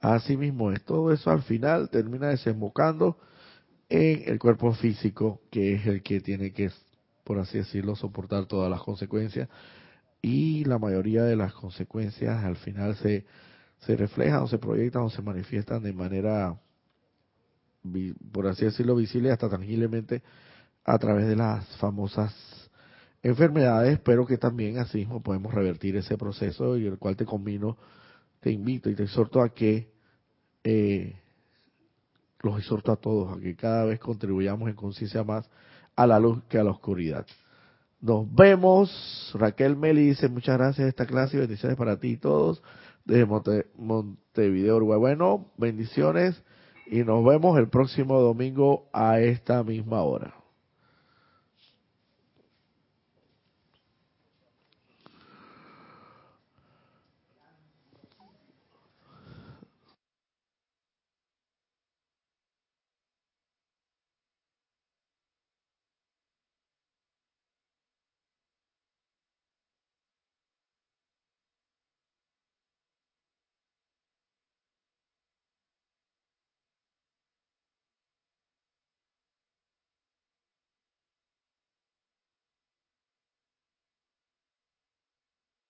[0.00, 3.18] Así mismo es, todo eso al final termina desembocando
[3.90, 6.70] en el cuerpo físico, que es el que tiene que,
[7.22, 9.50] por así decirlo, soportar todas las consecuencias.
[10.22, 13.26] Y la mayoría de las consecuencias al final se
[13.86, 16.58] se reflejan o se proyectan o se manifiestan de manera,
[18.32, 20.22] por así decirlo, visible hasta tangiblemente
[20.84, 22.34] a través de las famosas
[23.22, 27.76] enfermedades, pero que también así mismo podemos revertir ese proceso y el cual te combino,
[28.40, 29.92] te invito y te exhorto a que
[30.64, 31.16] eh,
[32.40, 35.48] los exhorto a todos a que cada vez contribuyamos en conciencia más
[35.94, 37.26] a la luz que a la oscuridad.
[38.00, 39.32] Nos vemos.
[39.34, 42.62] Raquel Meli dice muchas gracias esta clase y bendiciones para ti y todos
[43.06, 43.26] desde
[43.76, 44.98] Montevideo, Uruguay.
[44.98, 46.42] Bueno, bendiciones
[46.86, 50.34] y nos vemos el próximo domingo a esta misma hora.